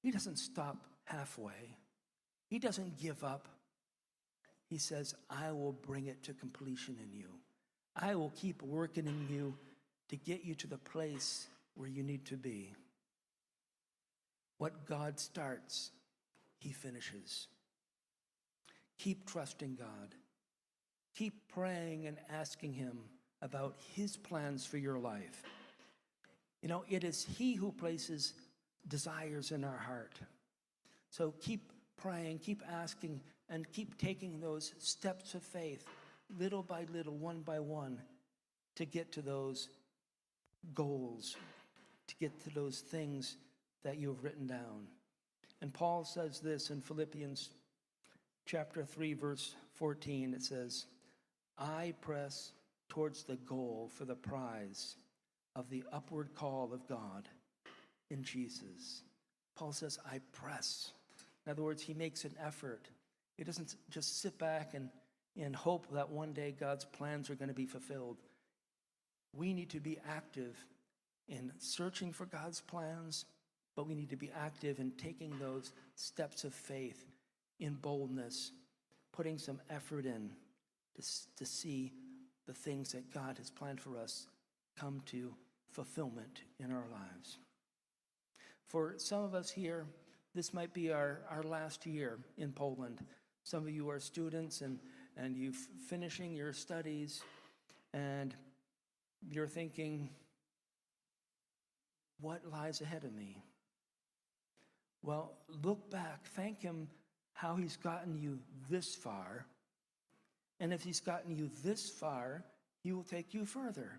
[0.00, 1.74] he doesn't stop halfway.
[2.46, 3.48] He doesn't give up.
[4.68, 7.30] He says, I will bring it to completion in you.
[7.96, 9.54] I will keep working in you
[10.08, 12.72] to get you to the place where you need to be.
[14.58, 15.90] What God starts,
[16.58, 17.46] He finishes.
[18.98, 20.14] Keep trusting God.
[21.16, 22.98] Keep praying and asking Him
[23.42, 25.42] about His plans for your life.
[26.62, 28.32] You know, it is He who places
[28.88, 30.18] desires in our heart.
[31.10, 35.84] So keep praying, keep asking, and keep taking those steps of faith,
[36.36, 38.00] little by little, one by one,
[38.76, 39.68] to get to those
[40.74, 41.36] goals,
[42.06, 43.36] to get to those things
[43.84, 44.86] that you've written down.
[45.60, 47.50] And Paul says this in Philippians
[48.46, 50.34] chapter 3, verse 14.
[50.34, 50.86] It says,
[51.58, 52.52] I press
[52.88, 54.96] towards the goal for the prize
[55.56, 57.28] of the upward call of God
[58.10, 59.02] in Jesus.
[59.56, 60.92] Paul says, I press.
[61.44, 62.88] In other words, he makes an effort.
[63.36, 64.88] He doesn't just sit back and,
[65.38, 68.18] and hope that one day God's plans are going to be fulfilled.
[69.34, 70.56] We need to be active
[71.28, 73.24] in searching for God's plans,
[73.76, 77.04] but we need to be active in taking those steps of faith
[77.60, 78.52] in boldness,
[79.12, 80.30] putting some effort in
[80.96, 81.02] to,
[81.36, 81.92] to see
[82.46, 84.26] the things that God has planned for us
[84.78, 85.34] come to
[85.70, 87.38] fulfillment in our lives.
[88.66, 89.86] For some of us here,
[90.34, 93.04] this might be our, our last year in Poland.
[93.44, 94.78] Some of you are students and,
[95.18, 95.52] and you're
[95.88, 97.20] finishing your studies,
[97.92, 98.34] and
[99.30, 100.08] you're thinking,
[102.20, 103.42] what lies ahead of me?
[105.02, 106.88] Well, look back, thank Him
[107.32, 108.38] how He's gotten you
[108.70, 109.44] this far.
[110.60, 112.44] And if He's gotten you this far,
[112.82, 113.98] He will take you further.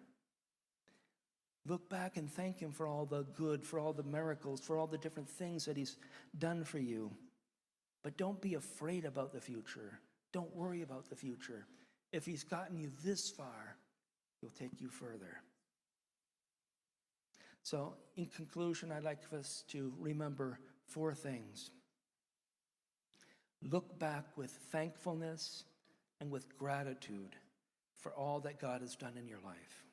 [1.68, 4.88] Look back and thank Him for all the good, for all the miracles, for all
[4.88, 5.98] the different things that He's
[6.38, 7.12] done for you.
[8.04, 10.00] But don't be afraid about the future.
[10.32, 11.66] Don't worry about the future.
[12.12, 13.78] If He's gotten you this far,
[14.42, 15.42] He'll take you further.
[17.64, 21.72] So, in conclusion, I'd like us to remember four things.
[23.62, 25.66] Look back with thankfulness
[26.22, 27.36] and with gratitude
[27.98, 29.84] for all that God has done in your life.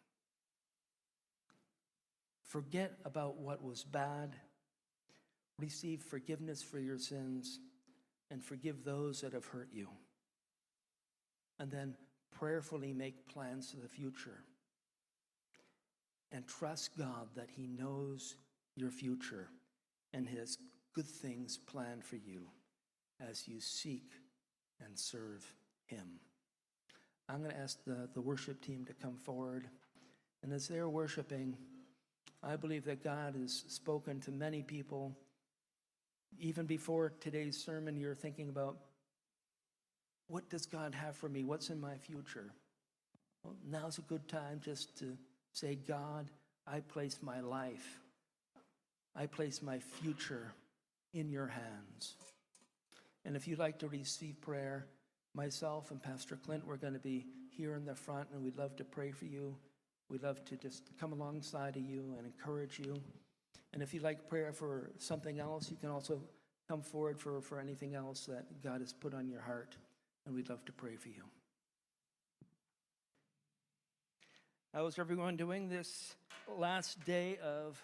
[2.45, 4.37] Forget about what was bad.
[5.59, 7.59] Receive forgiveness for your sins
[8.31, 9.89] and forgive those that have hurt you.
[11.59, 11.95] And then
[12.39, 14.45] prayerfully make plans for the future.
[16.33, 18.37] And trust God that He knows
[18.75, 19.49] your future
[20.13, 20.59] and has
[20.95, 22.43] good things planned for you
[23.21, 24.13] as you seek
[24.85, 25.45] and serve
[25.87, 26.21] Him.
[27.29, 29.67] I'm going to ask the, the worship team to come forward.
[30.43, 31.57] And as they're worshiping,
[32.43, 35.17] I believe that God has spoken to many people.
[36.39, 38.77] Even before today's sermon, you're thinking about
[40.29, 41.45] what does God have for me?
[41.45, 42.53] What's in my future?
[43.43, 45.17] Well, now's a good time just to
[45.53, 46.31] say, God,
[46.67, 48.01] I place my life,
[49.15, 50.53] I place my future
[51.15, 52.17] in your hands.
[53.25, 54.87] And if you'd like to receive prayer,
[55.35, 58.77] myself and Pastor Clint, we're going to be here in the front, and we'd love
[58.77, 59.55] to pray for you.
[60.09, 63.01] We'd love to just come alongside of you and encourage you.
[63.73, 66.21] And if you'd like prayer for something else, you can also
[66.69, 69.77] come forward for, for anything else that God has put on your heart,
[70.27, 71.23] and we'd love to pray for you.
[74.75, 76.17] How's everyone doing this
[76.59, 77.81] last day of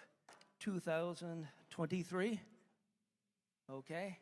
[0.59, 2.39] 2023?
[3.71, 4.17] Okay.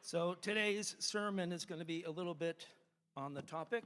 [0.00, 2.66] So today's sermon is going to be a little bit
[3.16, 3.84] on the topic.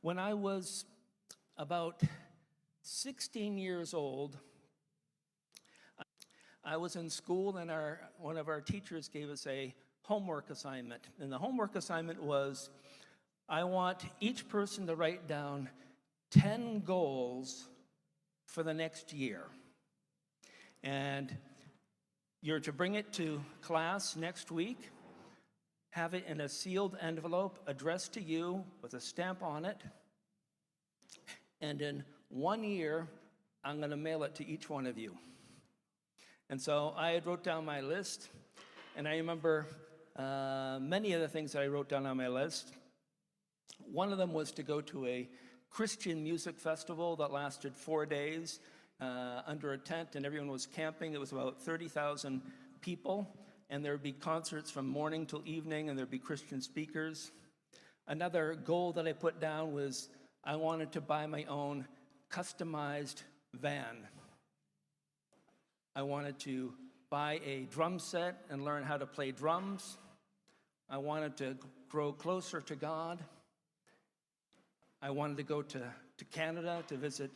[0.00, 0.86] When I was
[1.58, 2.00] about
[2.90, 4.38] 16 years old,
[6.64, 9.74] I was in school and our, one of our teachers gave us a
[10.04, 11.02] homework assignment.
[11.20, 12.70] And the homework assignment was
[13.46, 15.68] I want each person to write down
[16.30, 17.68] 10 goals
[18.46, 19.42] for the next year.
[20.82, 21.36] And
[22.40, 24.88] you're to bring it to class next week,
[25.90, 29.82] have it in a sealed envelope addressed to you with a stamp on it.
[31.60, 33.08] And in one year,
[33.64, 35.16] I'm going to mail it to each one of you.
[36.50, 38.28] And so I wrote down my list,
[38.96, 39.66] and I remember
[40.16, 42.72] uh, many of the things that I wrote down on my list.
[43.80, 45.28] One of them was to go to a
[45.70, 48.60] Christian music festival that lasted four days
[49.00, 51.14] uh, under a tent, and everyone was camping.
[51.14, 52.42] It was about 30,000
[52.80, 53.28] people,
[53.70, 57.30] and there would be concerts from morning till evening, and there'd be Christian speakers.
[58.06, 60.08] Another goal that I put down was
[60.44, 61.86] I wanted to buy my own
[62.30, 63.22] customized
[63.54, 64.06] van.
[65.94, 66.72] I wanted to
[67.10, 69.96] buy a drum set and learn how to play drums.
[70.88, 71.56] I wanted to
[71.88, 73.18] grow closer to God.
[75.00, 75.82] I wanted to go to,
[76.18, 77.30] to Canada to visit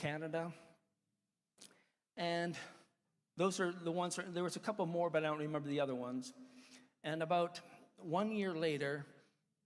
[0.00, 0.52] Canada.
[2.16, 2.56] And
[3.36, 5.94] those are the ones, there was a couple more, but I don't remember the other
[5.94, 6.32] ones.
[7.02, 7.60] And about
[7.96, 9.06] one year later,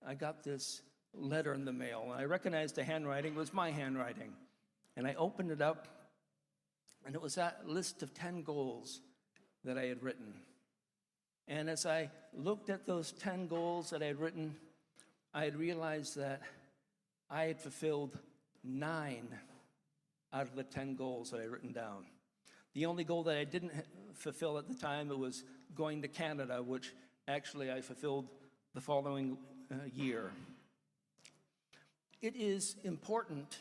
[0.07, 0.83] I got this
[1.16, 2.03] letter in the mail.
[2.05, 4.33] And I recognized the handwriting it was my handwriting.
[4.96, 5.88] And I opened it up,
[7.05, 9.00] and it was that list of 10 goals
[9.64, 10.35] that I had written.
[11.48, 14.54] And as I looked at those 10 goals that I had written,
[15.33, 16.42] I had realized that
[17.29, 18.19] I had fulfilled
[18.62, 19.29] nine
[20.33, 22.06] out of the 10 goals that I had written down.
[22.75, 23.73] The only goal that I didn't
[24.15, 25.44] fulfill at the time it was
[25.75, 26.92] going to Canada, which
[27.29, 28.29] actually I fulfilled
[28.75, 29.37] the following
[29.71, 30.33] uh, year.
[32.25, 33.58] It is important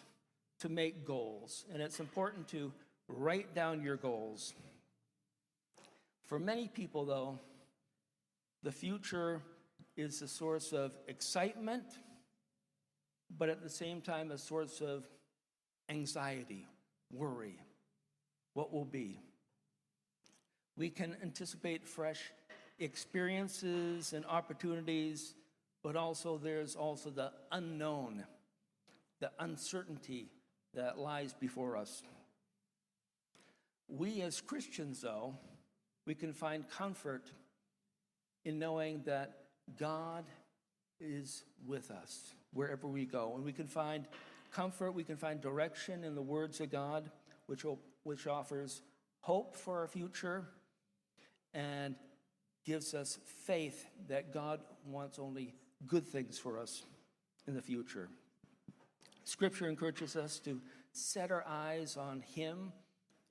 [0.59, 2.71] to make goals, and it's important to
[3.09, 4.53] write down your goals.
[6.23, 7.39] For many people, though,
[8.63, 9.41] the future
[9.97, 11.83] is a source of excitement
[13.37, 15.07] but at the same time, a source of
[15.89, 16.67] anxiety,
[17.11, 17.57] worry.
[18.53, 19.19] What will be?
[20.77, 22.31] We can anticipate fresh
[22.79, 25.33] experiences and opportunities,
[25.83, 28.23] but also there's also the unknown,
[29.23, 30.27] the uncertainty
[30.73, 32.03] that lies before us.
[33.87, 35.35] We as Christians, though,
[36.05, 37.31] we can find comfort
[38.43, 39.37] in knowing that
[39.79, 40.25] God
[40.99, 43.31] is with us wherever we go.
[43.35, 44.05] And we can find
[44.51, 47.09] comfort, we can find direction in the words of God,
[47.45, 47.65] which,
[48.03, 48.81] which offers
[49.21, 50.43] hope for our future
[51.53, 51.95] and
[52.65, 55.53] gives us faith that God wants only
[55.87, 56.83] good things for us
[57.47, 58.09] in the future.
[59.23, 60.61] Scripture encourages us to
[60.91, 62.71] set our eyes on Him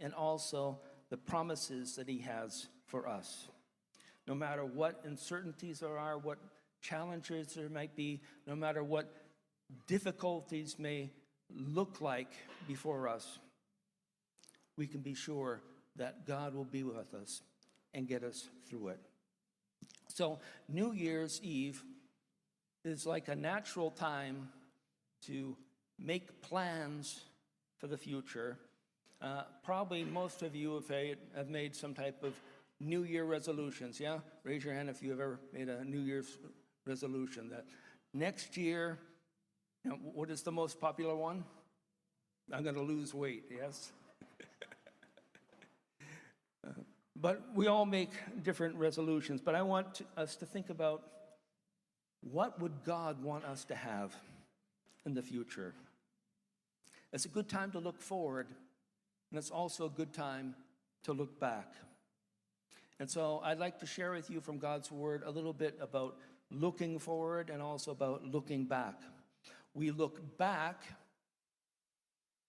[0.01, 0.80] and also
[1.11, 3.49] the promises that He has for us.
[4.26, 6.38] No matter what uncertainties there are, what
[6.80, 9.14] challenges there might be, no matter what
[9.86, 11.11] difficulties may
[11.51, 12.32] look like
[12.66, 13.38] before us,
[14.76, 15.61] we can be sure
[15.97, 17.43] that God will be with us
[17.95, 19.01] and get us through it.
[20.09, 21.82] So, New Year's Eve
[22.84, 24.49] is like a natural time
[25.26, 25.57] to
[26.05, 27.20] make plans
[27.78, 28.59] for the future.
[29.20, 30.90] Uh, probably most of you have,
[31.36, 32.34] have made some type of
[32.80, 34.18] New Year resolutions, yeah?
[34.44, 36.38] Raise your hand if you've ever made a New Year's
[36.86, 37.64] resolution that
[38.12, 38.98] next year,
[39.84, 41.44] you know, what is the most popular one?
[42.53, 43.92] I'm going to lose weight, yes?
[46.66, 46.70] uh,
[47.14, 48.11] but we all make
[48.42, 49.40] different resolutions.
[49.40, 51.05] But I want to, us to think about
[52.20, 54.12] what would God want us to have
[55.07, 55.74] in the future?
[57.12, 58.46] It's a good time to look forward,
[59.30, 60.54] and it's also a good time
[61.04, 61.74] to look back.
[62.98, 66.16] And so I'd like to share with you from God's Word a little bit about
[66.50, 69.02] looking forward and also about looking back.
[69.74, 70.82] We look back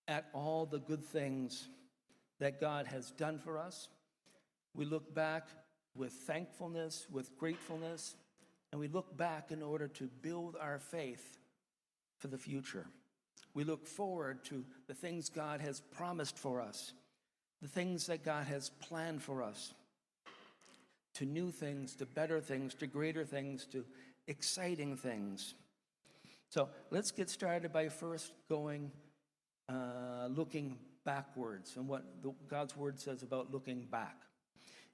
[0.07, 1.68] at all the good things
[2.39, 3.89] that God has done for us.
[4.74, 5.47] We look back
[5.95, 8.16] with thankfulness, with gratefulness,
[8.72, 11.38] and we look back in order to build our faith
[12.18, 12.86] for the future.
[13.54, 16.93] We look forward to the things God has promised for us,
[17.62, 19.74] the things that God has planned for us,
[21.16, 23.86] to new things, to better things, to greater things, to
[24.28, 25.54] exciting things.
[26.49, 28.91] So let's get started by first going,
[29.70, 34.18] uh, looking backwards and what the, God's word says about looking back.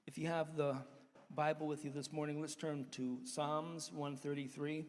[0.06, 0.76] If you have the
[1.34, 4.84] Bible with you this morning, let's turn to Psalms 133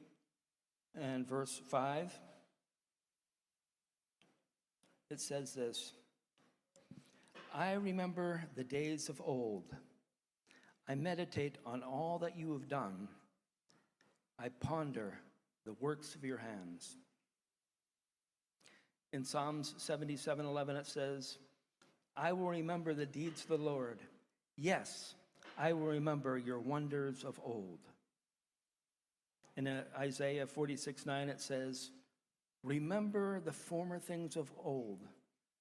[1.00, 2.20] and verse 5.
[5.12, 5.92] It says this
[7.54, 9.66] I remember the days of old.
[10.88, 13.10] I meditate on all that you have done.
[14.40, 15.20] I ponder
[15.66, 16.96] the works of your hands.
[19.12, 21.38] In Psalms 77 11, it says,
[22.16, 24.00] I will remember the deeds of the Lord.
[24.58, 25.16] Yes,
[25.58, 27.80] I will remember your wonders of old.
[29.58, 31.92] In Isaiah 46 9, it says,
[32.64, 35.02] Remember the former things of old,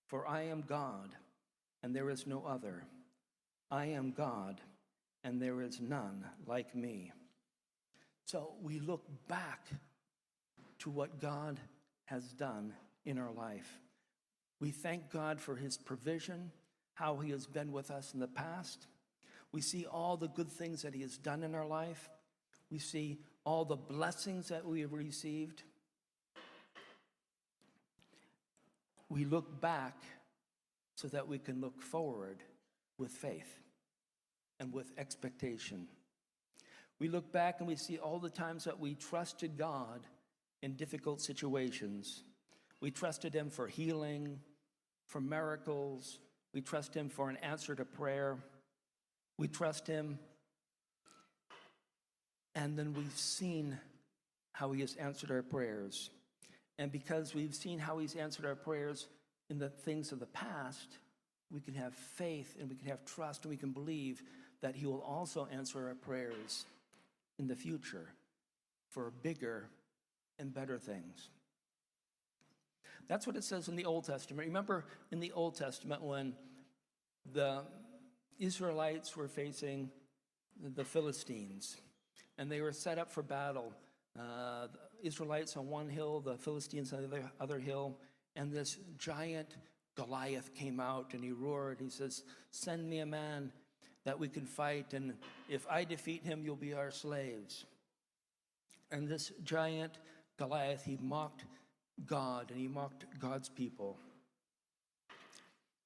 [0.06, 1.14] for I am God,
[1.82, 2.84] and there is no other.
[3.70, 4.60] I am God,
[5.24, 7.12] and there is none like me.
[8.26, 9.66] So we look back
[10.80, 11.58] to what God
[12.04, 12.74] has done
[13.04, 13.80] in our life.
[14.60, 16.50] We thank God for his provision,
[16.94, 18.86] how he has been with us in the past.
[19.52, 22.10] We see all the good things that he has done in our life.
[22.70, 25.62] We see all the blessings that we have received.
[29.10, 30.04] We look back
[30.94, 32.38] so that we can look forward
[32.96, 33.60] with faith
[34.60, 35.88] and with expectation.
[37.00, 40.06] We look back and we see all the times that we trusted God
[40.62, 42.22] in difficult situations.
[42.80, 44.38] We trusted Him for healing,
[45.06, 46.18] for miracles.
[46.54, 48.36] We trust Him for an answer to prayer.
[49.38, 50.18] We trust Him.
[52.54, 53.78] And then we've seen
[54.52, 56.10] how He has answered our prayers.
[56.80, 59.06] And because we've seen how He's answered our prayers
[59.50, 60.96] in the things of the past,
[61.52, 64.22] we can have faith and we can have trust and we can believe
[64.62, 66.64] that He will also answer our prayers
[67.38, 68.08] in the future
[68.88, 69.68] for bigger
[70.38, 71.28] and better things.
[73.08, 74.46] That's what it says in the Old Testament.
[74.46, 76.32] Remember in the Old Testament when
[77.30, 77.60] the
[78.38, 79.90] Israelites were facing
[80.74, 81.76] the Philistines
[82.38, 83.74] and they were set up for battle.
[84.18, 84.66] Uh,
[85.02, 87.96] Israelites on one hill, the Philistines on the other hill,
[88.36, 89.56] and this giant
[89.94, 91.80] Goliath came out and he roared.
[91.80, 93.52] He says, Send me a man
[94.04, 95.14] that we can fight, and
[95.48, 97.64] if I defeat him, you'll be our slaves.
[98.90, 99.98] And this giant
[100.36, 101.44] Goliath, he mocked
[102.06, 103.98] God and he mocked God's people.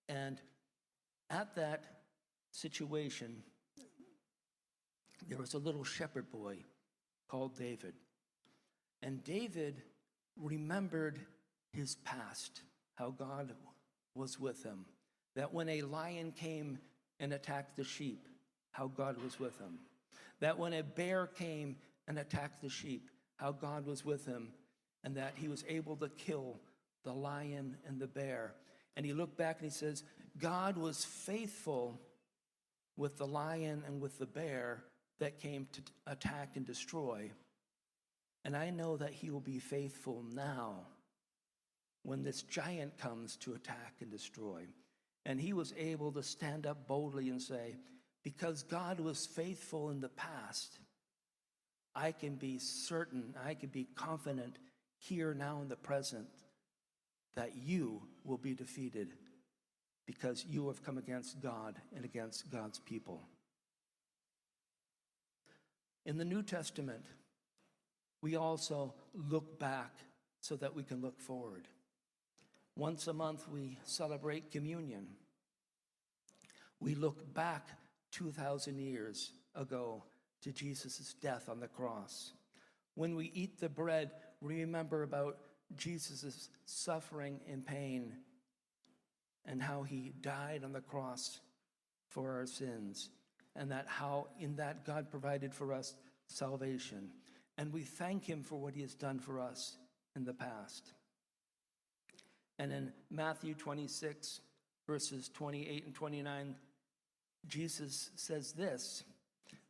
[0.09, 0.41] And
[1.31, 1.85] at that
[2.51, 3.43] situation,
[5.29, 6.59] there was a little shepherd boy
[7.29, 7.95] called David.
[9.05, 9.83] And David
[10.41, 11.21] remembered
[11.73, 12.63] his past,
[12.95, 13.53] how God
[14.15, 14.87] was with him.
[15.37, 16.79] That when a lion came
[17.21, 18.27] and attacked the sheep,
[18.71, 19.79] how God was with him.
[20.41, 21.77] That when a bear came
[22.09, 24.49] and attacked the sheep, how God was with him.
[25.05, 26.57] And that he was able to kill
[27.05, 28.55] the lion and the bear.
[28.97, 30.03] And he looked back and he says,
[30.39, 32.01] God was faithful
[32.97, 34.83] with the lion and with the bear
[35.19, 37.31] that came to attack and destroy.
[38.45, 40.87] And I know that he will be faithful now
[42.03, 44.67] when this giant comes to attack and destroy.
[45.25, 47.77] And he was able to stand up boldly and say,
[48.23, 50.79] Because God was faithful in the past,
[51.95, 54.59] I can be certain, I can be confident
[54.99, 56.27] here now in the present
[57.37, 59.15] that you will be defeated
[60.07, 63.23] because you have come against God and against God's people.
[66.05, 67.07] In the New Testament,
[68.25, 68.95] we also
[69.29, 69.99] look back
[70.41, 71.69] so that we can look forward.
[72.75, 75.07] Once a month, we celebrate communion.
[76.81, 77.69] We look back
[78.13, 80.05] 2,000 years ago
[80.41, 82.33] to Jesus' death on the cross.
[82.95, 84.11] When we eat the bread,
[84.41, 85.37] we remember about
[85.77, 88.15] Jesus' suffering and pain
[89.45, 91.41] and how he died on the cross
[92.09, 93.11] for our sins,
[93.55, 95.95] and that how in that God provided for us
[96.27, 97.11] salvation.
[97.57, 99.77] And we thank him for what he has done for us
[100.17, 100.93] in the past.
[102.59, 104.41] And in Matthew 26,
[104.87, 106.55] verses 28 and 29,
[107.47, 109.05] Jesus says this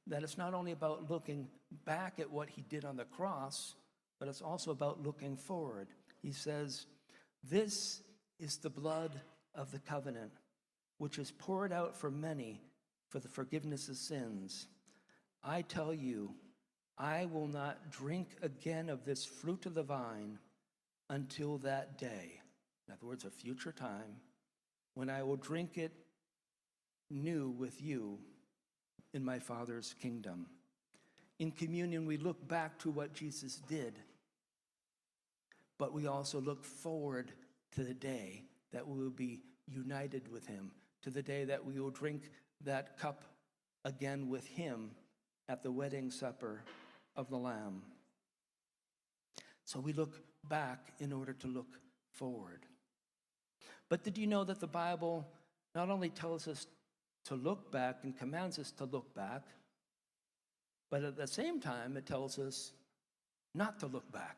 [0.07, 1.49] that it's not only about looking
[1.87, 3.74] back at what he did on the cross,
[4.18, 5.89] but it's also about looking forward.
[6.20, 6.87] He says,
[7.43, 8.03] This
[8.39, 9.18] is the blood
[9.55, 10.32] of the covenant,
[10.99, 12.61] which is poured out for many
[13.09, 14.66] for the forgiveness of sins.
[15.43, 16.35] I tell you,
[16.99, 20.39] I will not drink again of this fruit of the vine
[21.11, 22.41] until that day.
[22.87, 24.21] In other words, a future time
[24.95, 25.93] when I will drink it
[27.11, 28.19] new with you
[29.13, 30.47] in my Father's kingdom.
[31.41, 33.99] In communion, we look back to what Jesus did,
[35.79, 37.33] but we also look forward
[37.73, 40.71] to the day that we will be united with him,
[41.03, 42.31] to the day that we will drink
[42.61, 43.25] that cup
[43.85, 44.93] again with him
[45.49, 46.63] at the wedding supper
[47.17, 47.83] of the Lamb.
[49.65, 51.79] So we look back in order to look
[52.11, 52.67] forward.
[53.89, 55.27] But did you know that the Bible
[55.75, 56.67] not only tells us
[57.27, 59.43] to look back and commands us to look back,
[60.91, 62.73] but at the same time, it tells us
[63.55, 64.37] not to look back.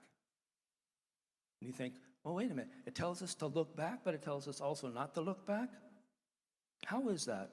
[1.61, 2.71] And you think, well, wait a minute.
[2.87, 5.69] It tells us to look back, but it tells us also not to look back?
[6.85, 7.51] How is that?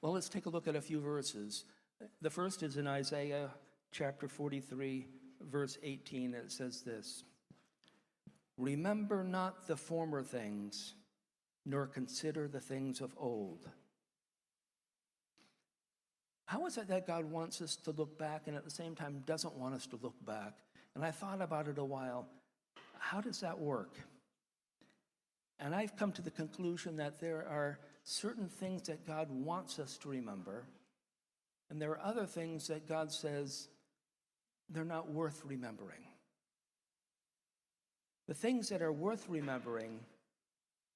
[0.00, 1.64] Well, let's take a look at a few verses.
[2.20, 3.50] The first is in Isaiah
[3.94, 5.06] chapter 43,
[5.40, 6.34] verse 18.
[6.34, 7.22] It says this
[8.58, 10.94] Remember not the former things,
[11.64, 13.68] nor consider the things of old.
[16.46, 19.22] How is it that God wants us to look back and at the same time
[19.26, 20.54] doesn't want us to look back?
[20.94, 22.26] And I thought about it a while.
[22.98, 23.96] How does that work?
[25.58, 29.96] And I've come to the conclusion that there are certain things that God wants us
[29.98, 30.64] to remember,
[31.70, 33.68] and there are other things that God says
[34.70, 36.04] they're not worth remembering.
[38.26, 40.00] The things that are worth remembering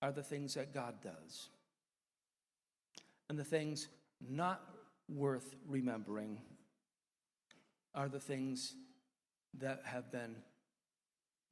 [0.01, 1.49] are the things that God does.
[3.29, 3.89] And the things
[4.27, 4.62] not
[5.09, 6.39] worth remembering
[7.95, 8.75] are the things
[9.59, 10.37] that have been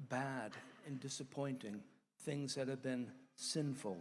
[0.08, 0.52] bad
[0.86, 1.80] and disappointing,
[2.22, 3.98] things that have been sinful.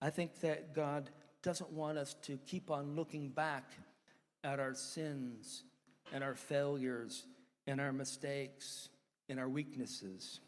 [0.00, 1.10] I think that God
[1.42, 3.72] doesn't want us to keep on looking back
[4.44, 5.64] at our sins
[6.12, 7.24] and our failures
[7.66, 8.88] and our mistakes
[9.28, 10.40] and our weaknesses.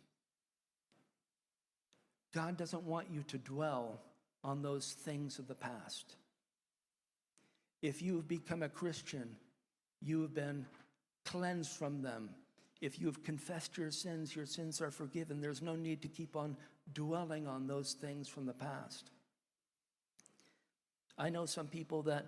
[2.34, 4.00] God doesn't want you to dwell
[4.42, 6.16] on those things of the past.
[7.80, 9.36] If you have become a Christian,
[10.00, 10.66] you have been
[11.24, 12.30] cleansed from them.
[12.80, 15.40] If you have confessed your sins, your sins are forgiven.
[15.40, 16.56] There's no need to keep on
[16.92, 19.10] dwelling on those things from the past.
[21.16, 22.26] I know some people that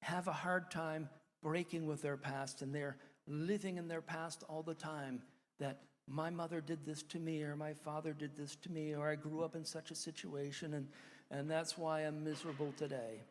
[0.00, 1.08] have a hard time
[1.42, 5.22] breaking with their past and they're living in their past all the time
[5.58, 9.08] that my mother did this to me or my father did this to me or
[9.08, 10.88] I grew up in such a situation and,
[11.30, 13.22] and that's why I'm miserable today.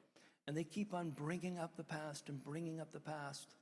[0.48, 3.56] And they keep on bringing up the past and bringing up the past.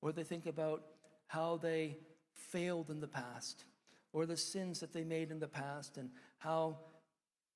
[0.00, 0.82] Or they think about
[1.28, 1.98] how they
[2.34, 3.64] failed in the past
[4.12, 6.78] or the sins that they made in the past and how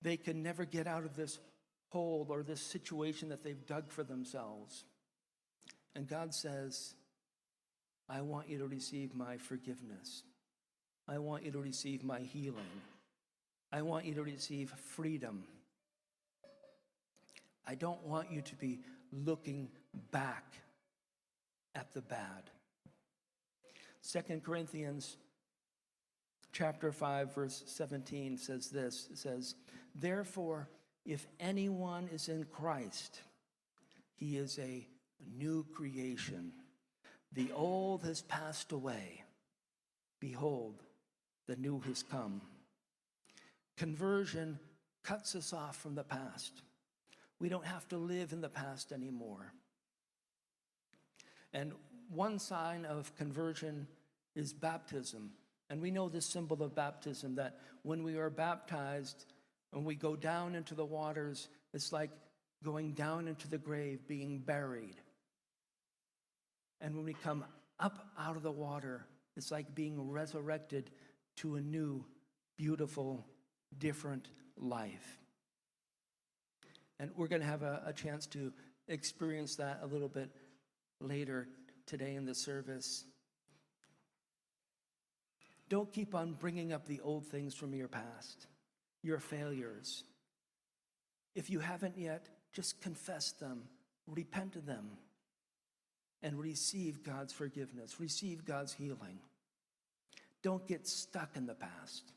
[0.02, 1.38] they can never get out of this
[1.88, 4.84] hole or this situation that they've dug for themselves.
[5.94, 6.94] And God says,
[8.08, 10.22] I want you to receive my forgiveness.
[11.06, 12.82] I want you to receive my healing.
[13.72, 15.44] I want you to receive freedom.
[17.66, 18.80] I don't want you to be
[19.12, 19.68] looking
[20.10, 20.54] back
[21.74, 22.50] at the bad.
[24.00, 25.16] Second Corinthians
[26.52, 29.54] chapter 5 verse 17 says this it says
[29.94, 30.68] therefore
[31.04, 33.20] if anyone is in Christ
[34.14, 34.88] he is a
[35.36, 36.52] new creation.
[37.32, 39.24] The old has passed away.
[40.20, 40.82] Behold
[41.48, 42.40] the new has come.
[43.76, 44.58] Conversion
[45.02, 46.62] cuts us off from the past.
[47.40, 49.52] We don't have to live in the past anymore.
[51.52, 51.72] And
[52.10, 53.88] one sign of conversion
[54.36, 55.30] is baptism.
[55.70, 59.24] And we know this symbol of baptism that when we are baptized,
[59.70, 62.10] when we go down into the waters, it's like
[62.62, 64.96] going down into the grave, being buried.
[66.80, 67.44] And when we come
[67.80, 69.06] up out of the water,
[69.36, 70.90] it's like being resurrected
[71.36, 72.04] to a new,
[72.56, 73.24] beautiful,
[73.78, 75.18] different life.
[76.98, 78.52] And we're going to have a, a chance to
[78.88, 80.30] experience that a little bit
[81.00, 81.48] later
[81.86, 83.04] today in the service.
[85.68, 88.46] Don't keep on bringing up the old things from your past,
[89.02, 90.04] your failures.
[91.34, 93.64] If you haven't yet, just confess them,
[94.06, 94.88] repent of them,
[96.22, 99.18] and receive God's forgiveness, receive God's healing.
[100.42, 102.12] Don't get stuck in the past.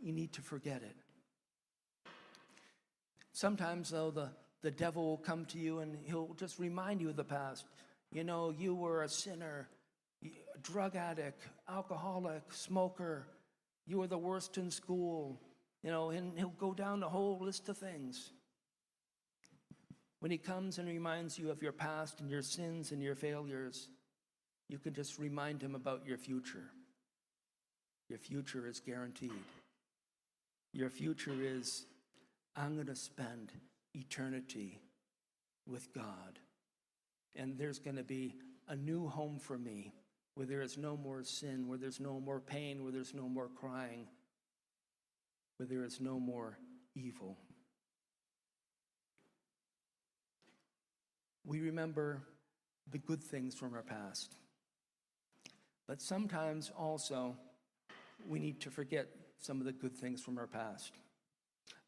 [0.00, 0.96] You need to forget it.
[3.32, 4.30] Sometimes, though, the,
[4.62, 7.64] the devil will come to you and he'll just remind you of the past.
[8.10, 9.68] You know, you were a sinner
[10.62, 13.26] drug addict, alcoholic, smoker.
[13.86, 15.40] You were the worst in school.
[15.82, 18.32] You know, and he'll go down the whole list of things.
[20.22, 23.88] When he comes and reminds you of your past and your sins and your failures,
[24.68, 26.70] you can just remind him about your future.
[28.08, 29.32] Your future is guaranteed.
[30.72, 31.86] Your future is,
[32.54, 33.50] I'm going to spend
[33.94, 34.78] eternity
[35.66, 36.38] with God.
[37.34, 38.36] And there's going to be
[38.68, 39.92] a new home for me
[40.36, 43.48] where there is no more sin, where there's no more pain, where there's no more
[43.48, 44.06] crying,
[45.56, 46.58] where there is no more
[46.94, 47.36] evil.
[51.44, 52.22] We remember
[52.90, 54.34] the good things from our past.
[55.86, 57.36] But sometimes also
[58.26, 60.92] we need to forget some of the good things from our past.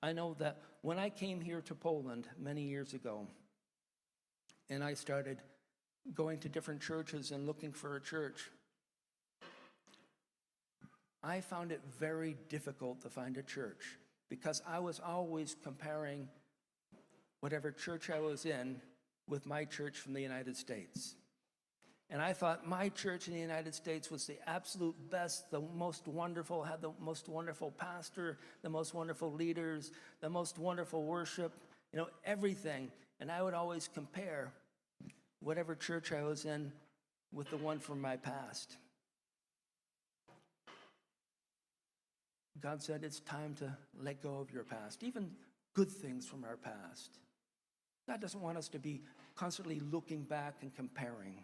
[0.02, 3.28] I know that when I came here to Poland many years ago,
[4.68, 5.38] and I started
[6.14, 8.50] going to different churches and looking for a church.
[11.22, 13.98] I found it very difficult to find a church
[14.28, 16.28] because I was always comparing
[17.40, 18.80] whatever church I was in
[19.28, 21.14] with my church from the United States.
[22.10, 26.06] And I thought my church in the United States was the absolute best, the most
[26.06, 31.52] wonderful, had the most wonderful pastor, the most wonderful leaders, the most wonderful worship,
[31.92, 32.90] you know, everything.
[33.20, 34.52] And I would always compare
[35.40, 36.72] whatever church I was in
[37.32, 38.76] with the one from my past.
[42.60, 45.30] God said it's time to let go of your past, even
[45.74, 47.18] good things from our past.
[48.08, 49.02] God doesn't want us to be
[49.34, 51.42] constantly looking back and comparing.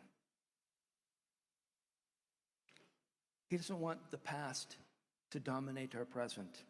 [3.49, 4.77] He doesn't want the past
[5.31, 6.65] to dominate our present.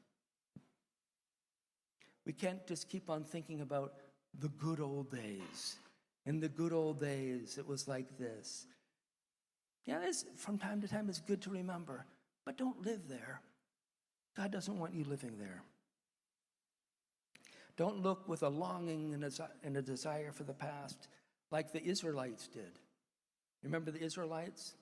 [2.24, 3.94] We can't just keep on thinking about
[4.38, 5.76] the good old days
[6.26, 8.66] in the good old days, it was like this.
[9.86, 9.98] Yeah,
[10.36, 12.04] from time to time, it's good to remember,
[12.44, 13.40] but don't live there.
[14.36, 15.62] God doesn't want you living there.
[17.76, 21.08] Don't look with a longing and a, desire for the past
[21.50, 22.78] like the Israelites did.
[23.62, 24.74] Remember the Israelites?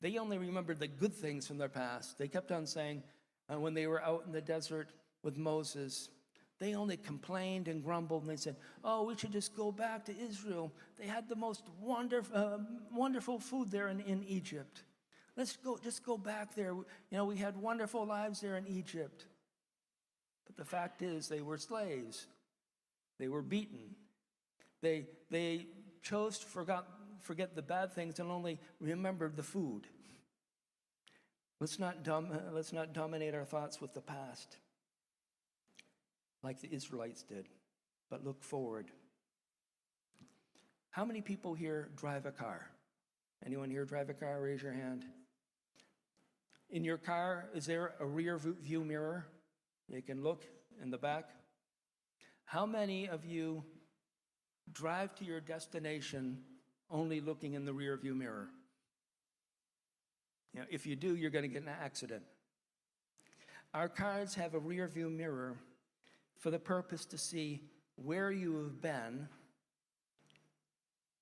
[0.00, 2.18] They only remembered the good things from their past.
[2.18, 3.02] They kept on saying,
[3.52, 4.90] uh, when they were out in the desert
[5.22, 6.10] with Moses,
[6.58, 10.18] they only complained and grumbled and they said, Oh, we should just go back to
[10.18, 10.72] Israel.
[10.98, 12.58] They had the most wonderful, uh,
[12.94, 14.82] wonderful food there in, in Egypt.
[15.36, 16.72] Let's go, just go back there.
[16.72, 19.26] You know, we had wonderful lives there in Egypt.
[20.46, 22.26] But the fact is, they were slaves,
[23.18, 23.96] they were beaten.
[24.82, 25.66] They, they
[26.02, 26.84] chose to forget,
[27.22, 29.86] forget the bad things and only remembered the food.
[31.58, 34.58] Let's not, dom- let's not dominate our thoughts with the past
[36.42, 37.48] like the Israelites did,
[38.08, 38.90] but look forward.
[40.90, 42.70] How many people here drive a car?
[43.44, 44.40] Anyone here drive a car?
[44.40, 45.04] Raise your hand.
[46.70, 49.26] In your car, is there a rear view mirror?
[49.88, 50.44] You can look
[50.82, 51.30] in the back.
[52.44, 53.64] How many of you
[54.72, 56.38] drive to your destination
[56.90, 58.48] only looking in the rearview mirror?
[60.52, 62.22] You know, if you do, you're going to get an accident.
[63.74, 65.56] Our cars have a rearview mirror
[66.38, 67.62] for the purpose to see
[67.96, 69.28] where you have been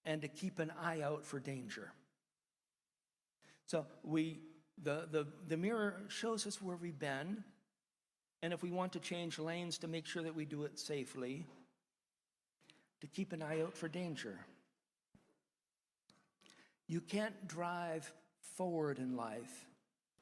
[0.05, 1.93] and to keep an eye out for danger.
[3.67, 4.41] So we,
[4.83, 7.43] the, the, the mirror shows us where we've been,
[8.45, 11.47] and if we want to change lanes to make sure that we do it safely,
[13.01, 14.39] to keep an eye out for danger.
[16.87, 18.13] You can't drive
[18.59, 19.65] forward in life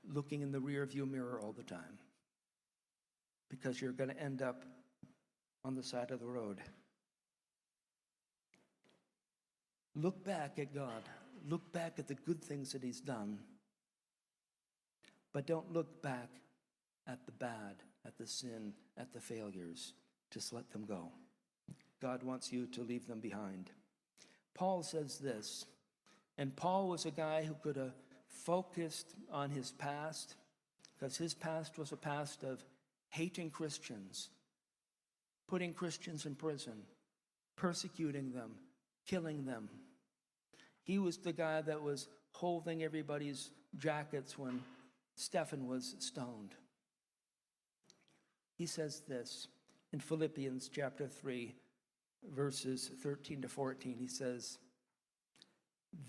[0.08, 1.98] looking in the rearview mirror all the time
[3.50, 4.62] because you're going to end up
[5.64, 6.60] on the side of the road.
[9.96, 11.02] Look back at God.
[11.48, 13.40] Look back at the good things that He's done.
[15.32, 16.30] But don't look back
[17.08, 19.94] at the bad, at the sin, at the failures.
[20.30, 21.10] Just let them go.
[22.00, 23.70] God wants you to leave them behind.
[24.54, 25.66] Paul says this,
[26.38, 27.94] and Paul was a guy who could have
[28.26, 30.34] focused on his past
[30.94, 32.64] because his past was a past of
[33.10, 34.30] hating Christians,
[35.48, 36.84] putting Christians in prison,
[37.56, 38.52] persecuting them,
[39.06, 39.68] killing them.
[40.82, 44.62] He was the guy that was holding everybody's jackets when
[45.14, 46.54] Stephen was stoned.
[48.62, 49.48] He says this
[49.92, 51.52] in Philippians chapter 3,
[52.32, 53.96] verses 13 to 14.
[53.98, 54.58] He says,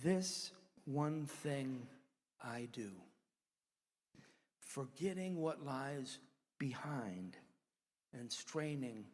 [0.03, 0.51] This
[0.85, 1.87] one thing
[2.39, 2.91] I do,
[4.59, 6.19] forgetting what lies
[6.59, 7.37] behind
[8.13, 9.05] and straining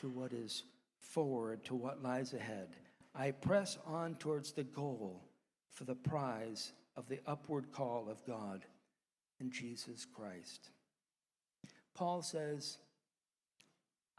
[0.00, 0.64] to what is
[0.98, 2.70] forward, to what lies ahead.
[3.14, 5.22] I press on towards the goal
[5.70, 8.64] for the prize of the upward call of God
[9.38, 10.70] in Jesus Christ.
[11.94, 12.78] Paul says,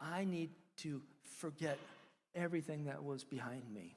[0.00, 1.02] I need to
[1.38, 1.78] forget
[2.34, 3.96] everything that was behind me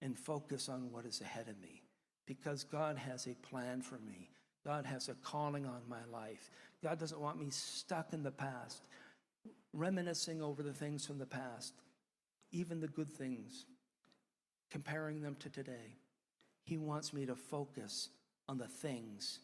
[0.00, 1.82] and focus on what is ahead of me
[2.26, 4.30] because God has a plan for me.
[4.64, 6.50] God has a calling on my life.
[6.82, 8.82] God doesn't want me stuck in the past,
[9.72, 11.74] reminiscing over the things from the past,
[12.52, 13.64] even the good things,
[14.70, 15.96] comparing them to today.
[16.64, 18.10] He wants me to focus
[18.48, 19.40] on the things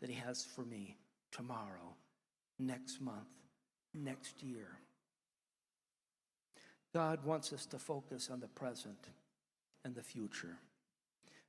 [0.00, 0.96] that He has for me
[1.32, 1.96] tomorrow,
[2.58, 3.28] next month,
[3.92, 4.68] next year.
[6.94, 9.08] God wants us to focus on the present
[9.84, 10.56] and the future.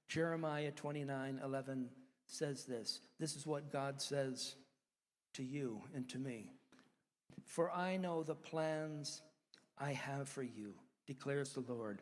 [0.08, 1.90] Jeremiah 29 11
[2.26, 3.00] says this.
[3.20, 4.56] This is what God says
[5.34, 6.52] to you and to me.
[7.46, 9.22] For I know the plans
[9.78, 10.74] I have for you,
[11.08, 12.02] declares the Lord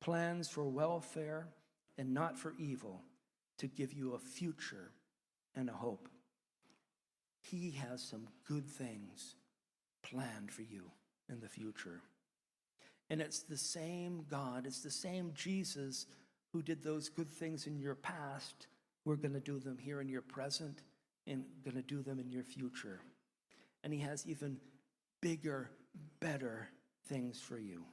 [0.00, 1.48] plans for welfare
[1.96, 3.02] and not for evil,
[3.58, 4.92] to give you a future
[5.56, 6.08] and a hope.
[7.40, 9.34] He has some good things
[10.02, 10.84] planned for you
[11.28, 12.00] in the future.
[13.10, 16.06] And it's the same God, it's the same Jesus
[16.52, 18.66] who did those good things in your past.
[19.04, 20.82] We're going to do them here in your present
[21.26, 23.00] and going to do them in your future.
[23.84, 24.58] And He has even
[25.20, 25.70] bigger,
[26.20, 26.68] better
[27.06, 27.84] things for you.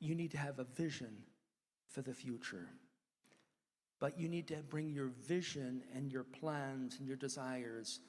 [0.00, 1.16] You need to have a vision
[1.88, 2.68] for the future.
[4.00, 8.00] But you need to bring your vision and your plans and your desires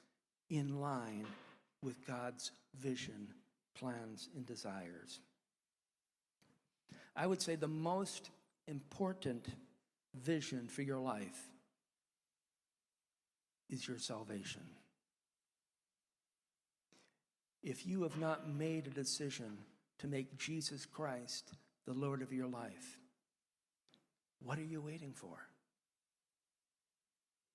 [0.50, 1.26] in line
[1.82, 3.28] with God's vision
[3.74, 5.20] plans, and desires.
[7.16, 8.30] I would say the most
[8.66, 9.46] important
[10.14, 11.50] vision for your life
[13.70, 14.62] is your salvation.
[17.62, 19.58] If you have not made a decision
[19.98, 21.52] to make Jesus Christ
[21.86, 22.98] the Lord of your life,
[24.42, 25.48] what are you waiting for?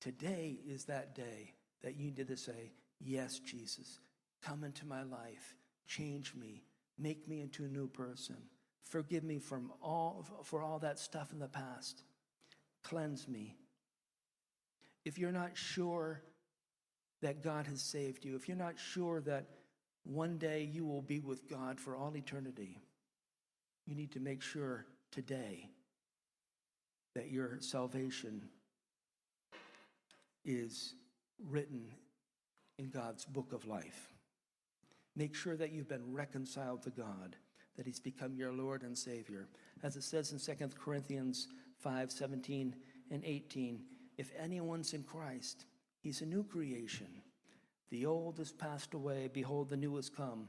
[0.02, 1.54] Today is that day
[1.84, 4.00] that you need to say, Yes, Jesus,
[4.42, 5.56] come into my life.
[5.90, 6.62] Change me.
[7.00, 8.38] Make me into a new person.
[8.84, 12.04] Forgive me from all, for all that stuff in the past.
[12.84, 13.56] Cleanse me.
[15.04, 16.22] If you're not sure
[17.24, 19.48] that God has saved you, if you're not sure that
[20.04, 22.78] one day you will be with God for all eternity,
[23.88, 25.70] you need to make sure today
[27.16, 28.44] that your salvation
[30.46, 30.94] is
[31.50, 31.88] written
[32.78, 34.14] in God's book of life.
[35.20, 37.36] Make sure that you've been reconciled to God,
[37.76, 39.50] that He's become your Lord and Savior.
[39.84, 41.50] As it says in 2 Corinthians
[41.80, 42.74] 5 17
[43.12, 43.82] and 18,
[44.18, 45.66] if anyone's in Christ,
[46.00, 47.08] he's a new creation.
[47.90, 50.48] The old has passed away, behold, the new has come.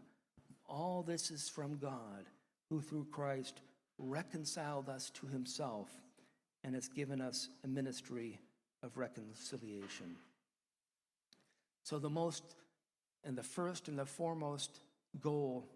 [0.68, 2.26] All this is from God,
[2.68, 3.62] who through Christ
[3.98, 5.88] reconciled us to himself
[6.62, 8.38] and has given us a ministry
[8.84, 10.14] of reconciliation.
[11.82, 12.54] So, the most
[13.24, 14.80] and the first and the foremost
[15.20, 15.68] goal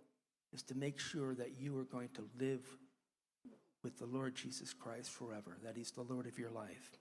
[0.53, 2.64] is to make sure that you are going to live
[3.82, 6.92] with the Lord Jesus Christ forever, that He's the Lord of your life.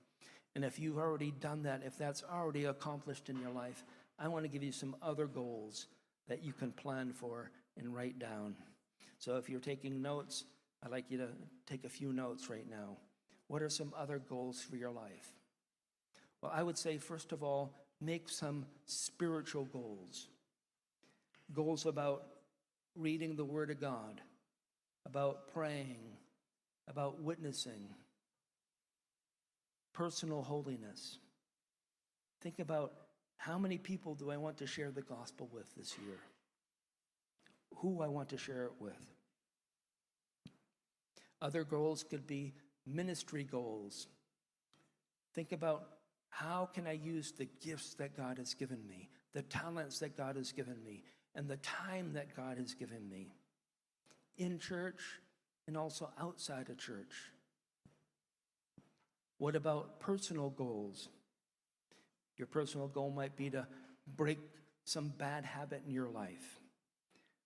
[0.56, 3.84] And if you've already done that, if that's already accomplished in your life,
[4.20, 5.88] I want to give you some other goals
[6.28, 8.56] that you can plan for and write down.
[9.18, 10.44] So if you're taking notes,
[10.84, 11.30] I'd like you to
[11.66, 12.98] take a few notes right now.
[13.48, 15.34] What are some other goals for your life?
[16.42, 20.28] Well, I would say, first of all, make some spiritual goals.
[21.54, 22.24] Goals about
[22.96, 24.22] reading the Word of God,
[25.06, 26.00] about praying,
[26.88, 27.90] about witnessing,
[29.94, 31.20] personal holiness.
[32.42, 32.94] Think about
[33.38, 36.18] how many people do I want to share the gospel with this year?
[37.78, 38.94] Who I want to share it with.
[41.42, 42.54] Other goals could be
[42.88, 44.08] ministry goals.
[45.36, 45.88] Think about
[46.30, 50.36] how can I use the gifts that God has given me, the talents that God
[50.36, 51.04] has given me,
[51.36, 53.34] and the time that God has given me
[54.38, 55.02] in church
[55.68, 57.32] and also outside of church.
[59.38, 61.10] What about personal goals?
[62.38, 63.68] Your personal goal might be to
[64.16, 64.40] break
[64.86, 66.60] some bad habit in your life.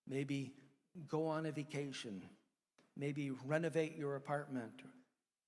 [0.07, 0.53] Maybe
[1.07, 2.21] go on a vacation.
[2.95, 4.81] Maybe renovate your apartment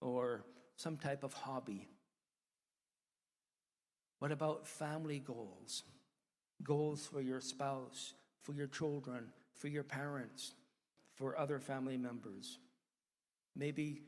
[0.02, 1.88] or some type of hobby.
[4.20, 5.84] What about family goals?
[6.62, 9.26] Goals for your spouse, for your children,
[9.56, 10.54] for your parents,
[11.16, 12.60] for other family members.
[13.56, 14.04] Maybe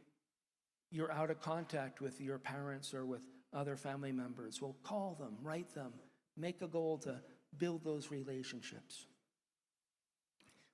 [0.92, 3.22] you're out of contact with your parents or with
[3.54, 4.62] other family members.
[4.62, 5.94] Well, call them, write them,
[6.38, 7.20] make a goal to
[7.58, 9.06] build those relationships.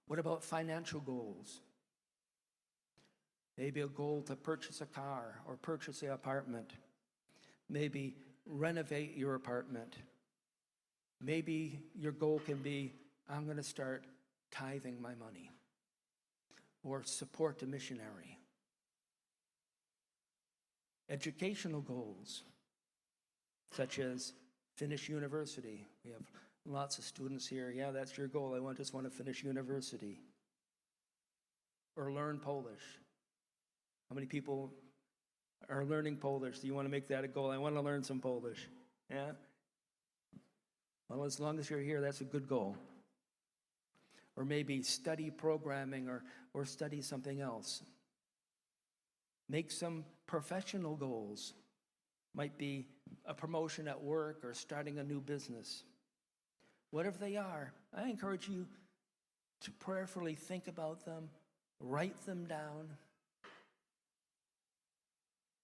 [0.07, 1.59] What about financial goals?
[3.57, 6.71] Maybe a goal to purchase a car or purchase an apartment.
[7.69, 9.95] Maybe renovate your apartment.
[11.19, 12.93] Maybe your goal can be
[13.29, 14.05] I'm going to start
[14.51, 15.51] tithing my money
[16.83, 18.39] or support a missionary.
[21.09, 22.43] Educational goals,
[23.71, 24.33] such as
[24.75, 25.85] finish university.
[26.05, 26.21] We have
[26.65, 27.71] lots of students here.
[27.75, 28.53] Yeah, that's your goal.
[28.55, 30.19] I want, just want to finish university.
[31.95, 32.83] Or learn Polish.
[34.09, 34.71] How many people
[35.69, 36.59] are learning Polish?
[36.59, 37.51] Do you want to make that a goal?
[37.51, 38.67] I want to learn some Polish.
[39.09, 39.31] Yeah?
[41.09, 42.77] Well, as long as you're here, that's a good goal.
[44.37, 46.23] Or maybe study programming or,
[46.53, 47.81] or study something else.
[49.49, 51.53] Make some professional goals.
[52.35, 52.87] Might be
[53.25, 55.83] a promotion at work or starting a new business.
[56.91, 58.67] Whatever they are, I encourage you
[59.61, 61.29] to prayerfully think about them,
[61.79, 62.89] write them down,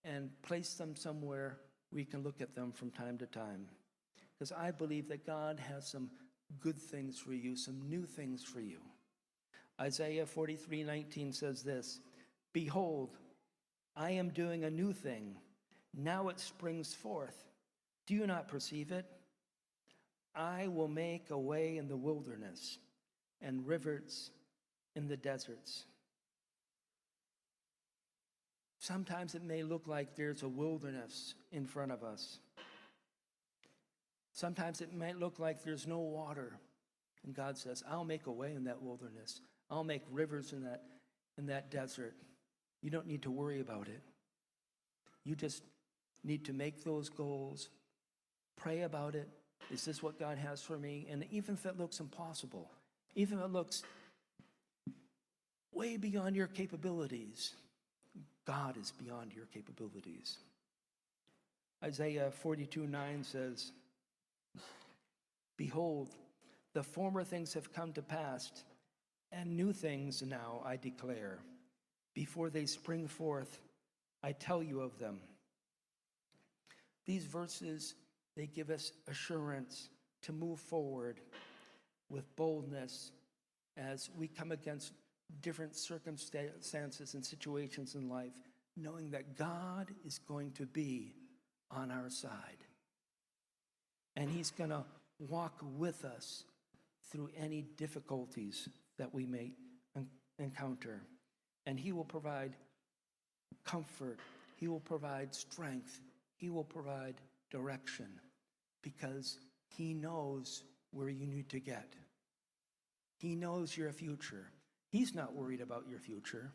[0.03, 1.59] and place them somewhere
[1.91, 3.67] we can look at them from time to time.
[4.37, 6.09] Because I believe that God has some
[6.59, 8.79] good things for you, some new things for you.
[9.79, 11.99] Isaiah 43 19 says this
[12.53, 13.17] Behold,
[13.95, 15.35] I am doing a new thing.
[15.95, 17.45] Now it springs forth.
[18.07, 19.05] Do you not perceive it?
[20.35, 22.79] I will make a way in the wilderness
[23.41, 24.31] and rivers
[24.95, 25.85] in the deserts.
[28.79, 32.39] Sometimes it may look like there's a wilderness in front of us.
[34.33, 36.57] Sometimes it might look like there's no water.
[37.23, 39.41] And God says, I'll make a way in that wilderness.
[39.69, 40.81] I'll make rivers in that,
[41.37, 42.15] in that desert.
[42.81, 44.01] You don't need to worry about it.
[45.23, 45.63] You just
[46.23, 47.69] need to make those goals,
[48.57, 49.29] pray about it.
[49.71, 51.07] Is this what God has for me?
[51.09, 52.69] And even if it looks impossible,
[53.15, 53.83] even if it looks
[55.71, 57.53] way beyond your capabilities,
[58.45, 60.37] God is beyond your capabilities.
[61.83, 63.71] Isaiah 42 9 says,
[65.63, 66.09] Behold,
[66.73, 68.51] the former things have come to pass,
[69.31, 71.39] and new things now I declare.
[72.13, 73.59] Before they spring forth,
[74.21, 75.21] I tell you of them.
[77.05, 77.95] These verses,
[78.35, 79.87] they give us assurance
[80.23, 81.21] to move forward
[82.09, 83.13] with boldness
[83.77, 84.91] as we come against
[85.41, 88.33] different circumstances and situations in life,
[88.75, 91.13] knowing that God is going to be
[91.71, 92.65] on our side.
[94.17, 94.83] And He's going to
[95.29, 96.43] walk with us
[97.11, 98.67] through any difficulties
[98.97, 99.51] that we may
[100.39, 101.01] encounter.
[101.65, 102.55] And He will provide
[103.65, 104.19] comfort,
[104.57, 105.99] He will provide strength,
[106.35, 107.15] He will provide
[107.51, 108.07] direction
[108.81, 111.93] because He knows where you need to get.
[113.17, 114.51] He knows your future.
[114.89, 116.51] He's not worried about your future.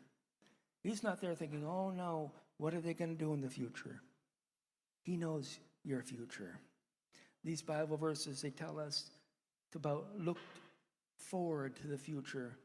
[0.83, 4.01] He's not there thinking, oh no, what are they going to do in the future?
[5.01, 6.59] He knows your future.
[7.43, 9.09] These Bible verses, they tell us
[9.75, 10.39] about look
[11.15, 12.57] forward to the future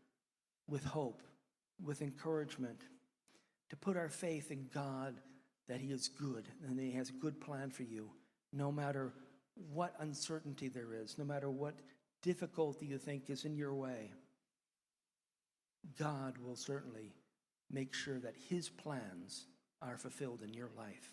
[0.69, 1.23] with hope,
[1.83, 2.81] with encouragement,
[3.71, 5.15] to put our faith in God
[5.69, 8.11] that He is good and He has a good plan for you,
[8.53, 9.13] no matter
[9.73, 11.75] what uncertainty there is, no matter what
[12.23, 14.11] difficulty you think is in your way.
[15.99, 17.13] God will certainly
[17.71, 19.47] make sure that His plans
[19.83, 21.13] are fulfilled in your life.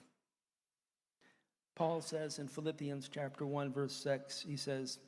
[1.76, 5.00] Paul says in Philippians chapter 1 verse 6 he says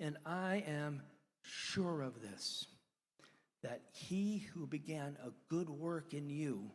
[0.00, 1.02] and I am
[1.42, 2.66] sure of this
[3.62, 6.70] that he who began a good work in you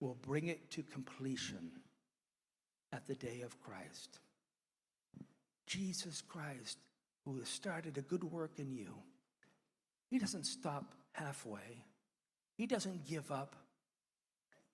[0.00, 1.70] will bring it to completion
[2.92, 4.20] at the day of Christ.
[5.66, 6.78] Jesus Christ,
[7.24, 8.94] who has started a good work in you,
[10.10, 11.84] he doesn't stop halfway.
[12.56, 13.54] He doesn't give up.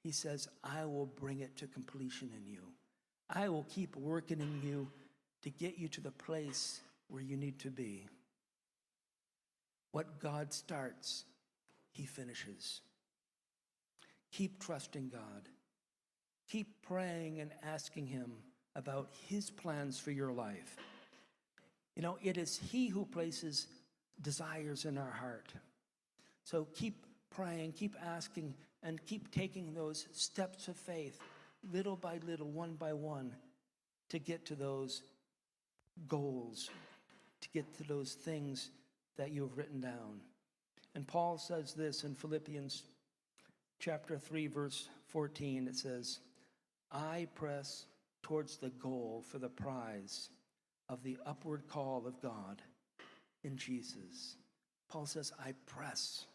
[0.04, 2.60] He says, I will bring it to completion in you.
[3.30, 4.88] I will keep working in you
[5.42, 8.06] to get you to the place where you need to be.
[9.92, 11.24] What God starts,
[11.90, 12.82] He finishes.
[14.30, 15.48] Keep trusting God.
[16.50, 18.30] Keep praying and asking Him
[18.76, 20.76] about His plans for your life.
[21.96, 23.68] You know, it is He who places
[24.20, 25.54] desires in our heart.
[26.44, 31.18] So keep praying, keep asking, and keep taking those steps of faith,
[31.72, 33.34] little by little, one by one,
[34.10, 35.02] to get to those
[36.06, 36.70] goals,
[37.40, 38.70] to get to those things
[39.16, 40.20] that you have written down.
[40.94, 42.84] And Paul says this in Philippians
[43.80, 45.66] chapter 3, verse 14.
[45.66, 46.20] It says,
[46.92, 47.86] I press
[48.22, 50.28] towards the goal for the prize
[50.88, 52.62] of the upward call of God
[53.42, 54.36] in Jesus.
[54.88, 56.26] Paul says, I press.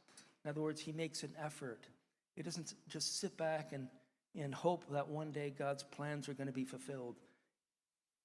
[0.43, 1.85] In other words, he makes an effort.
[2.39, 3.89] He doesn't just sit back and,
[4.33, 7.17] and hope that one day God's plans are going to be fulfilled.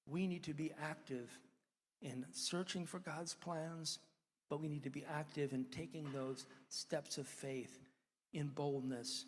[0.07, 1.37] We need to be active
[2.01, 3.99] in searching for God's plans,
[4.49, 7.77] but we need to be active in taking those steps of faith
[8.33, 9.25] in boldness,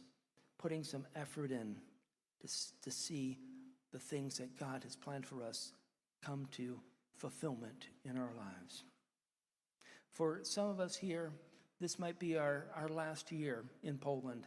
[0.57, 1.75] putting some effort in
[2.43, 2.49] to,
[2.83, 3.39] to see
[3.93, 5.73] the things that God has planned for us
[6.25, 6.79] come to
[7.17, 8.85] fulfillment in our lives.
[10.13, 11.33] For some of us here,
[11.81, 14.47] this might be our, our last year in Poland.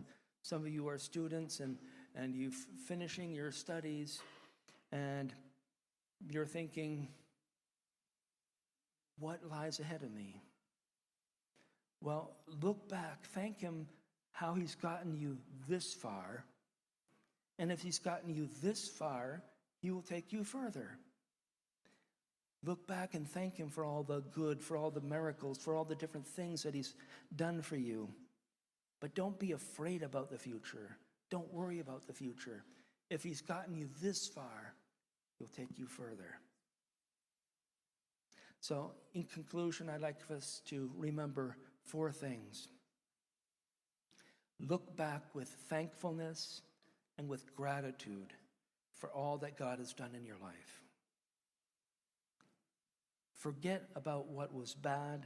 [0.49, 1.77] Some of you are students and,
[2.15, 2.49] and you're
[2.87, 4.19] finishing your studies
[4.91, 5.31] and
[6.27, 7.07] you're thinking,
[9.19, 10.41] what lies ahead of me?
[12.01, 12.31] Well,
[12.63, 13.85] look back, thank Him
[14.31, 15.37] how He's gotten you
[15.67, 16.43] this far.
[17.59, 19.43] And if He's gotten you this far,
[19.83, 20.97] He will take you further.
[22.65, 25.85] Look back and thank Him for all the good, for all the miracles, for all
[25.85, 26.95] the different things that He's
[27.35, 28.09] done for you.
[28.99, 30.97] But don't be afraid about the future.
[31.29, 32.63] Don't worry about the future.
[33.09, 34.73] If He's gotten you this far,
[35.37, 36.39] He'll take you further.
[38.59, 42.67] So, in conclusion, I'd like us to remember four things.
[44.59, 46.61] Look back with thankfulness
[47.17, 48.33] and with gratitude
[48.95, 50.81] for all that God has done in your life.
[53.33, 55.25] Forget about what was bad,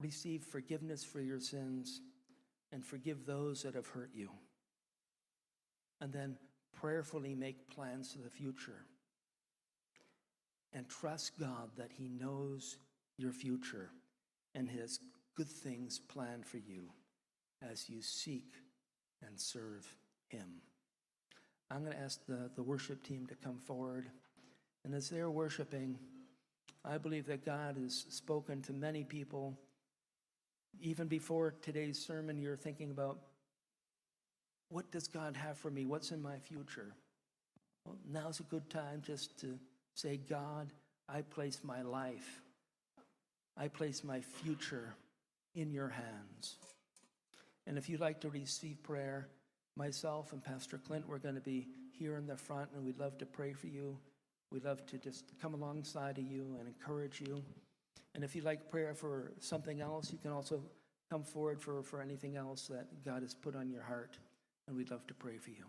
[0.00, 2.00] receive forgiveness for your sins,
[2.72, 4.30] and forgive those that have hurt you.
[6.00, 6.36] And then
[6.80, 8.84] prayerfully make plans for the future.
[10.72, 12.78] And trust God that He knows
[13.18, 13.90] your future
[14.54, 15.00] and has
[15.36, 16.84] good things planned for you
[17.70, 18.52] as you seek
[19.26, 19.86] and serve
[20.28, 20.62] Him.
[21.70, 24.06] I'm going to ask the, the worship team to come forward.
[24.84, 25.98] And as they're worshiping,
[26.84, 29.58] I believe that God has spoken to many people.
[30.80, 33.18] Even before today's sermon, you're thinking about
[34.68, 35.84] what does God have for me?
[35.84, 36.94] What's in my future?
[37.84, 39.58] Well, now's a good time just to
[39.94, 40.72] say, God,
[41.08, 42.40] I place my life,
[43.56, 44.94] I place my future
[45.54, 46.56] in your hands.
[47.66, 49.28] And if you'd like to receive prayer,
[49.76, 51.66] myself and Pastor Clint, we're going to be
[51.98, 53.96] here in the front, and we'd love to pray for you.
[54.50, 57.42] We'd love to just come alongside of you and encourage you.
[58.14, 60.62] And if you'd like prayer for something else, you can also
[61.10, 64.18] come forward for, for anything else that God has put on your heart,
[64.66, 65.64] and we'd love to pray for you.